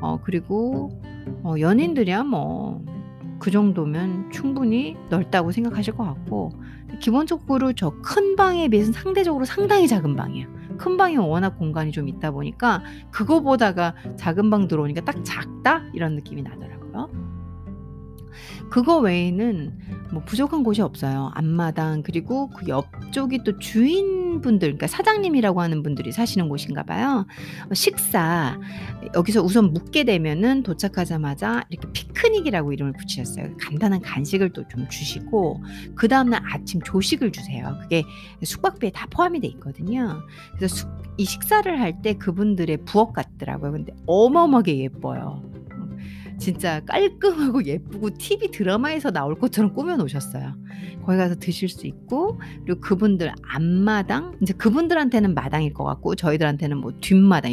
어 0.00 0.18
그리고 0.22 0.90
어 1.44 1.54
연인들이야 1.58 2.24
뭐 2.24 2.92
그 3.42 3.50
정도면 3.50 4.30
충분히 4.30 4.96
넓다고 5.10 5.50
생각하실 5.50 5.96
것 5.96 6.04
같고 6.04 6.52
기본적으로 7.00 7.72
저 7.72 7.90
큰 8.00 8.36
방에 8.36 8.68
비해서는 8.68 8.92
상대적으로 8.92 9.44
상당히 9.44 9.88
작은 9.88 10.14
방이에요. 10.14 10.46
큰 10.78 10.96
방이 10.96 11.16
워낙 11.16 11.58
공간이 11.58 11.90
좀 11.90 12.06
있다 12.06 12.30
보니까 12.30 12.84
그거보다가 13.10 13.96
작은 14.16 14.48
방 14.48 14.68
들어오니까 14.68 15.00
'딱 15.00 15.24
작다.' 15.24 15.82
이런 15.92 16.14
느낌이 16.14 16.42
나더라고요. 16.42 17.10
그거 18.70 18.98
외에는 18.98 19.78
뭐 20.12 20.22
부족한 20.24 20.62
곳이 20.62 20.80
없어요. 20.80 21.32
앞마당 21.34 22.04
그리고 22.04 22.48
그 22.50 22.68
옆쪽이 22.68 23.42
또 23.44 23.58
주인 23.58 24.21
분들 24.40 24.68
그러니까 24.68 24.86
사장님이라고 24.86 25.60
하는 25.60 25.82
분들이 25.82 26.12
사시는 26.12 26.48
곳인가 26.48 26.82
봐요. 26.82 27.26
어 27.70 27.74
식사 27.74 28.58
여기서 29.14 29.42
우선 29.42 29.72
묵게 29.72 30.04
되면은 30.04 30.62
도착하자마자 30.62 31.64
이렇게 31.70 31.88
피크닉이라고 31.92 32.72
이름을 32.72 32.92
붙이셨어요. 32.94 33.56
간단한 33.60 34.00
간식을 34.00 34.50
또 34.50 34.62
좀 34.70 34.88
주시고 34.88 35.62
그 35.96 36.08
다음 36.08 36.30
날 36.30 36.40
아침 36.44 36.80
조식을 36.82 37.32
주세요. 37.32 37.76
그게 37.82 38.04
숙박비에 38.42 38.90
다 38.90 39.06
포함이 39.10 39.40
돼 39.40 39.48
있거든요. 39.48 40.22
그래서 40.56 40.76
숙 40.76 41.02
이 41.18 41.24
식사를 41.26 41.78
할 41.78 42.00
때 42.00 42.14
그분들의 42.14 42.84
부엌 42.86 43.12
같더라고요. 43.12 43.72
근데 43.72 43.92
어마어마하게 44.06 44.78
예뻐요. 44.78 45.42
음 46.42 46.44
진짜 46.44 46.80
깔끔하고 46.80 47.64
예쁘고 47.64 48.10
TV 48.18 48.50
드라마에서 48.50 49.10
나올 49.10 49.38
것처럼 49.38 49.74
꾸며 49.74 49.96
놓으셨어요. 49.96 50.54
거기 51.04 51.18
가서 51.18 51.36
드실 51.36 51.68
수 51.68 51.86
있고 51.86 52.40
그리고 52.64 52.80
그분들 52.80 53.32
앞마당 53.42 54.36
인제 54.40 54.54
그분들한테는 54.54 55.34
마당일 55.34 55.72
것 55.72 55.84
같고 55.84 56.14
저희들한테는 56.14 56.78
뭐 56.78 56.92
뒷마당 57.00 57.52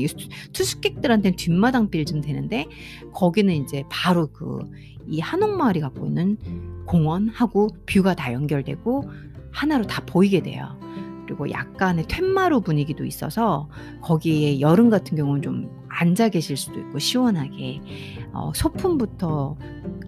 투숙객들한테는 0.54 1.36
뒷마당 1.36 1.90
빌좀 1.90 2.22
되는데 2.22 2.68
거기는 3.14 3.54
인제 3.54 3.84
바로 3.90 4.28
그 4.32 4.60
이 5.10 5.20
한옥마을이 5.20 5.80
갖고 5.80 6.06
있는 6.06 6.38
공원하고 6.86 7.70
뷰가 7.88 8.14
다 8.14 8.32
연결되고 8.32 9.10
하나로 9.52 9.88
다 9.88 10.04
보이게 10.06 10.42
돼요. 10.42 10.78
그리고 11.26 11.50
약간의 11.50 12.06
툇마루 12.08 12.62
분위기도 12.62 13.06
있어서 13.06 13.70
거기에 14.02 14.60
여름 14.60 14.90
같은 14.90 15.18
경우는 15.18 15.42
좀 15.42 15.79
앉아 16.00 16.30
계실 16.30 16.56
수도 16.56 16.80
있고 16.80 16.98
시원하게 17.00 17.82
어 18.32 18.52
소품부터 18.56 19.58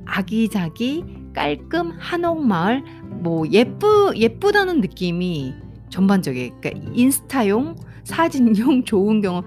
아기자기 0.06 1.04
깔끔 1.34 1.91
한옥마을 1.99 2.84
뭐 3.21 3.45
예쁘 3.49 4.13
예쁘다는 4.15 4.80
느낌이 4.82 5.54
전반적이에요. 5.89 6.60
그러니까 6.62 6.91
인스타용, 6.93 7.75
사진용 8.06 8.84
좋은 8.86 9.21
경험 9.21 9.43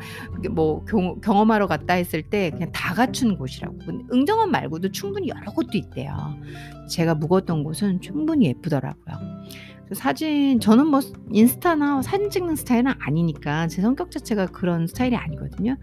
뭐경 0.51 1.21
경험하러 1.21 1.67
갔다 1.67 1.95
했을 1.95 2.23
때 2.23 2.51
그냥 2.51 2.71
다 2.73 2.95
갖춘 2.95 3.37
곳이라고. 3.37 3.79
응정원 4.13 4.51
말고도 4.51 4.93
충분히 4.93 5.29
여러 5.29 5.51
곳도 5.51 5.79
있대요. 5.79 6.15
제가 6.91 7.15
묵었던 7.15 7.65
곳은 7.65 8.01
충분히 8.01 8.47
예쁘더라고요. 8.47 9.17
그 9.95 9.99
사진 9.99 10.59
저는 10.59 10.89
뭐 10.89 10.99
인스타나 11.31 12.03
사진 12.03 12.29
찍는 12.29 12.57
스타일은 12.57 12.93
아니니까 12.99 13.69
제 13.69 13.81
성격 13.81 14.11
자체가 14.11 14.47
그런 14.47 14.89
스타일이 14.89 15.15
아니거든요. 15.15 15.77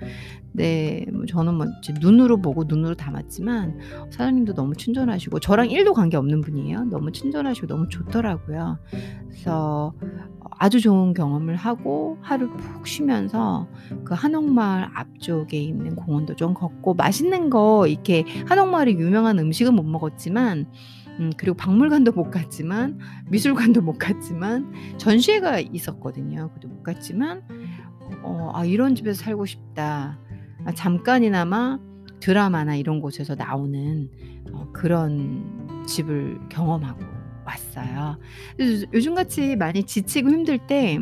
네. 0.52 1.06
뭐 1.14 1.26
저는 1.26 1.54
뭐 1.56 1.66
눈으로 2.02 2.42
보고 2.42 2.66
눈으로 2.66 2.96
담았지만 2.96 3.80
사장님도 4.12 4.54
너무 4.54 4.76
친절하시고 4.76 5.40
저랑 5.40 5.70
1도 5.70 5.94
관계 5.94 6.18
없는 6.18 6.42
분이에요. 6.42 6.86
너무 6.86 7.14
친절하시고 7.14 7.68
너무 7.68 7.88
좋더라고요. 7.88 8.80
그래서 9.30 9.94
어 10.42 10.50
아주 10.60 10.82
좋은 10.82 11.14
경험을 11.14 11.56
하고 11.56 12.18
하루 12.22 12.50
푹 12.58 12.86
쉬면서 12.86 13.70
그 14.04 14.14
한옥마을 14.14 14.90
앞쪽에 14.94 15.58
있는 15.58 15.96
공원도 15.96 16.36
좀 16.36 16.54
걷고 16.54 16.96
맛있는 16.96 17.50
거 17.50 17.88
이렇게 17.88 18.26
한옥마을의 18.48 19.00
유명한 19.00 19.40
음식은 19.40 19.74
못 19.74 19.84
먹었지만 19.84 20.66
음 21.22 21.32
그리고 21.38 21.56
박물관도 21.56 22.12
못 22.14 22.32
갔지만 22.32 22.98
미술관도 23.30 23.82
못 23.82 24.00
갔지만 24.00 24.74
전시회가 24.98 25.60
있었거든요. 25.60 26.50
그것도 26.50 26.68
못 26.68 26.84
갔지만 26.84 27.44
어 28.24 28.52
'아 28.56 28.66
이런 28.66 28.96
집에서 28.96 29.24
살고 29.24 29.46
싶다.' 29.46 30.20
아 30.66 30.72
잠깐이나마 30.74 31.80
드라마나 32.20 32.76
이런 32.76 33.00
곳에서 33.02 33.36
나오는 33.36 34.10
어 34.52 34.68
그런 34.74 35.84
집을 35.88 36.40
경험하고 36.50 37.00
왔어요. 37.46 38.18
요즘같이 38.94 39.56
많이 39.56 39.84
지치고 39.84 40.30
힘들 40.30 40.58
때 40.68 41.00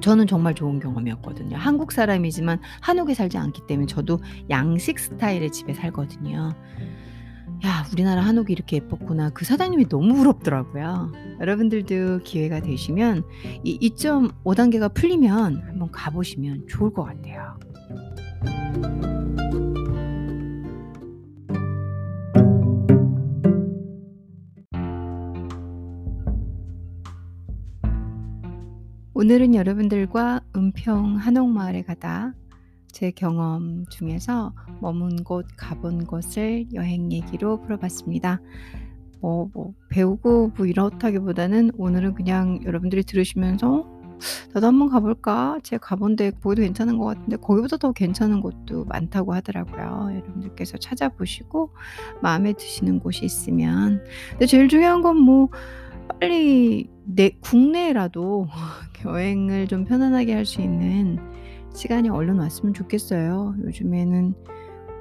저는 0.00 0.26
정말 0.26 0.54
좋은 0.54 0.78
경험이었거든요. 0.80 1.56
한국 1.56 1.92
사람이지만 1.92 2.60
한옥에 2.80 3.14
살지 3.14 3.36
않기 3.38 3.62
때문에 3.66 3.86
저도 3.86 4.20
양식 4.50 4.98
스타일의 4.98 5.50
집에 5.50 5.72
살거든요.' 5.72 6.52
야 7.64 7.84
우리나라 7.92 8.22
한옥이 8.22 8.52
이렇게 8.52 8.76
예뻤구나.' 8.76 9.30
그 9.30 9.44
사장님이 9.44 9.88
너무 9.88 10.14
부럽더라고요. 10.14 11.12
여러분들도 11.40 12.20
기회가 12.24 12.60
되시면 12.60 13.24
이 13.64 13.78
2.5 13.90 14.56
단계가 14.56 14.88
풀리면 14.88 15.62
한번 15.66 15.90
가 15.90 16.10
보시면 16.10 16.66
좋을 16.68 16.92
것 16.92 17.04
같아요. 17.04 17.58
오늘은 29.14 29.56
여러분들과 29.56 30.42
은평 30.54 31.16
한옥마을에 31.16 31.82
가다 31.82 32.34
제 32.98 33.12
경험 33.12 33.84
중에서 33.90 34.52
머문 34.80 35.22
곳, 35.22 35.46
가본 35.56 36.06
곳을 36.06 36.66
여행 36.74 37.12
얘기로 37.12 37.60
풀어봤습니다. 37.62 38.40
뭐 39.20 39.48
뭐 39.54 39.72
배우고 39.88 40.52
뭐 40.56 40.66
이렇다기보다는 40.66 41.70
오늘은 41.78 42.14
그냥 42.14 42.58
여러분들이 42.64 43.04
들으시면서 43.04 43.86
'나도 44.52 44.66
한번 44.66 44.88
가 44.88 44.98
볼까? 44.98 45.60
제가 45.62 45.86
가본 45.86 46.16
데 46.16 46.32
거기도 46.32 46.62
괜찮은 46.62 46.98
것 46.98 47.04
같은데 47.04 47.36
거기보다 47.36 47.76
더 47.76 47.92
괜찮은 47.92 48.40
곳도 48.40 48.84
많다.'고 48.86 49.32
하더라고요. 49.32 50.08
여러분들께서 50.16 50.78
찾아보시고 50.78 51.70
마음에 52.20 52.52
드시는 52.52 52.98
곳이 52.98 53.24
있으면 53.24 54.02
근데 54.32 54.46
제일 54.46 54.66
중요한 54.68 55.02
건 55.02 55.16
뭐 55.18 55.50
빨리 56.20 56.90
내 57.04 57.30
국내라도 57.40 58.48
여행을 59.06 59.68
좀 59.68 59.84
편안하게 59.84 60.34
할 60.34 60.44
수 60.46 60.60
있는 60.62 61.18
시간이 61.78 62.08
얼른 62.08 62.38
왔으면 62.38 62.74
좋겠어요. 62.74 63.54
요즘에는 63.62 64.34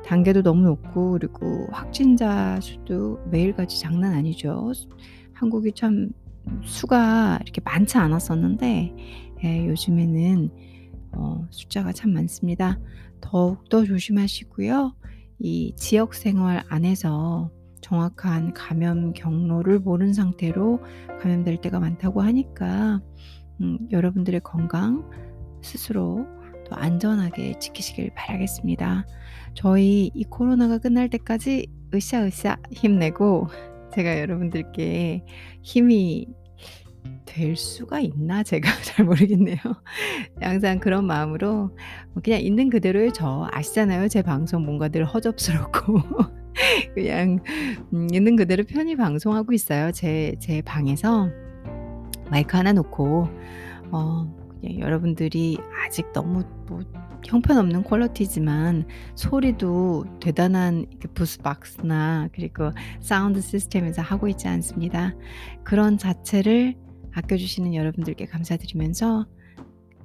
단계도 0.05 0.43
너무 0.43 0.63
높고 0.63 1.13
그리고 1.13 1.65
확진자 1.71 2.59
수도 2.61 3.19
매일같이 3.31 3.79
장난 3.79 4.13
아니죠. 4.13 4.71
한국이 5.33 5.71
참 5.71 6.11
수가 6.63 7.39
이렇게 7.41 7.61
많지 7.61 7.97
않았었는데 7.97 8.95
예 9.43 9.67
요즘에는 9.67 10.51
어 11.13 11.47
숫자가 11.49 11.93
참 11.93 12.13
많습니다. 12.13 12.79
더욱더 13.21 13.83
조심하시고요. 13.83 14.93
이 15.39 15.73
지역 15.75 16.13
생활 16.13 16.63
안에서 16.69 17.49
정확한 17.81 18.53
감염 18.53 19.13
경로를 19.13 19.79
모른 19.79 20.13
상태로 20.13 20.81
감염될 21.21 21.57
때가 21.57 21.79
많다고 21.79 22.21
하니까 22.21 23.01
음, 23.61 23.79
여러분들의 23.91 24.41
건강 24.41 25.09
스스로 25.63 26.36
또 26.67 26.75
안전하게 26.75 27.59
지키시길 27.59 28.11
바라겠습니다. 28.15 29.05
저희 29.53 30.11
이 30.13 30.23
코로나가 30.25 30.77
끝날 30.77 31.09
때까지 31.09 31.67
으쌰으쌰 31.93 32.57
힘내고 32.71 33.47
제가 33.93 34.19
여러분들께 34.19 35.23
힘이 35.61 36.27
될 37.25 37.55
수가 37.55 37.99
있나 38.01 38.43
제가 38.43 38.69
잘 38.83 39.05
모르겠네요. 39.05 39.57
항상 40.41 40.79
그런 40.79 41.05
마음으로 41.05 41.75
그냥 42.23 42.41
있는 42.41 42.69
그대로의 42.69 43.13
저 43.13 43.47
아시잖아요. 43.51 44.07
제 44.09 44.21
방송 44.21 44.65
뭔가 44.65 44.89
늘 44.89 45.05
허접스럽고 45.05 46.01
그냥 46.93 47.39
음 47.93 48.07
있는 48.11 48.35
그대로 48.35 48.63
편히 48.65 48.95
방송하고 48.95 49.53
있어요. 49.53 49.91
제 49.91 50.35
제 50.39 50.61
방에서 50.61 51.29
마이크 52.29 52.57
하나 52.57 52.73
놓고 52.73 53.29
어 53.91 54.46
그냥 54.59 54.79
여러분들이 54.79 55.57
아직 55.85 56.11
너무 56.13 56.43
뭐 56.67 56.81
형편없는 57.25 57.83
quality지만 57.83 58.85
소리도 59.15 60.05
대단한 60.19 60.85
booth 61.13 61.71
box나 61.71 62.29
그리고 62.33 62.71
sound 62.99 63.41
system에서 63.41 64.01
하고 64.01 64.27
있지 64.27 64.47
않습니다. 64.47 65.15
그런 65.63 65.97
자체를 65.97 66.75
아껴주시는 67.13 67.73
여러분들께 67.73 68.25
감사드리면서 68.25 69.25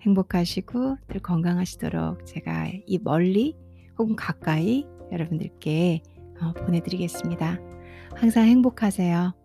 행복하시고 0.01 0.97
늘 1.09 1.21
건강하시도록 1.21 2.27
제가 2.27 2.71
이 2.87 2.99
멀리 2.99 3.57
혹은 3.99 4.17
가까이 4.17 4.87
여러분들께 5.13 6.03
어, 6.41 6.53
보내드리겠습니다. 6.55 7.61
항상 8.17 8.47
행복하세요. 8.47 9.42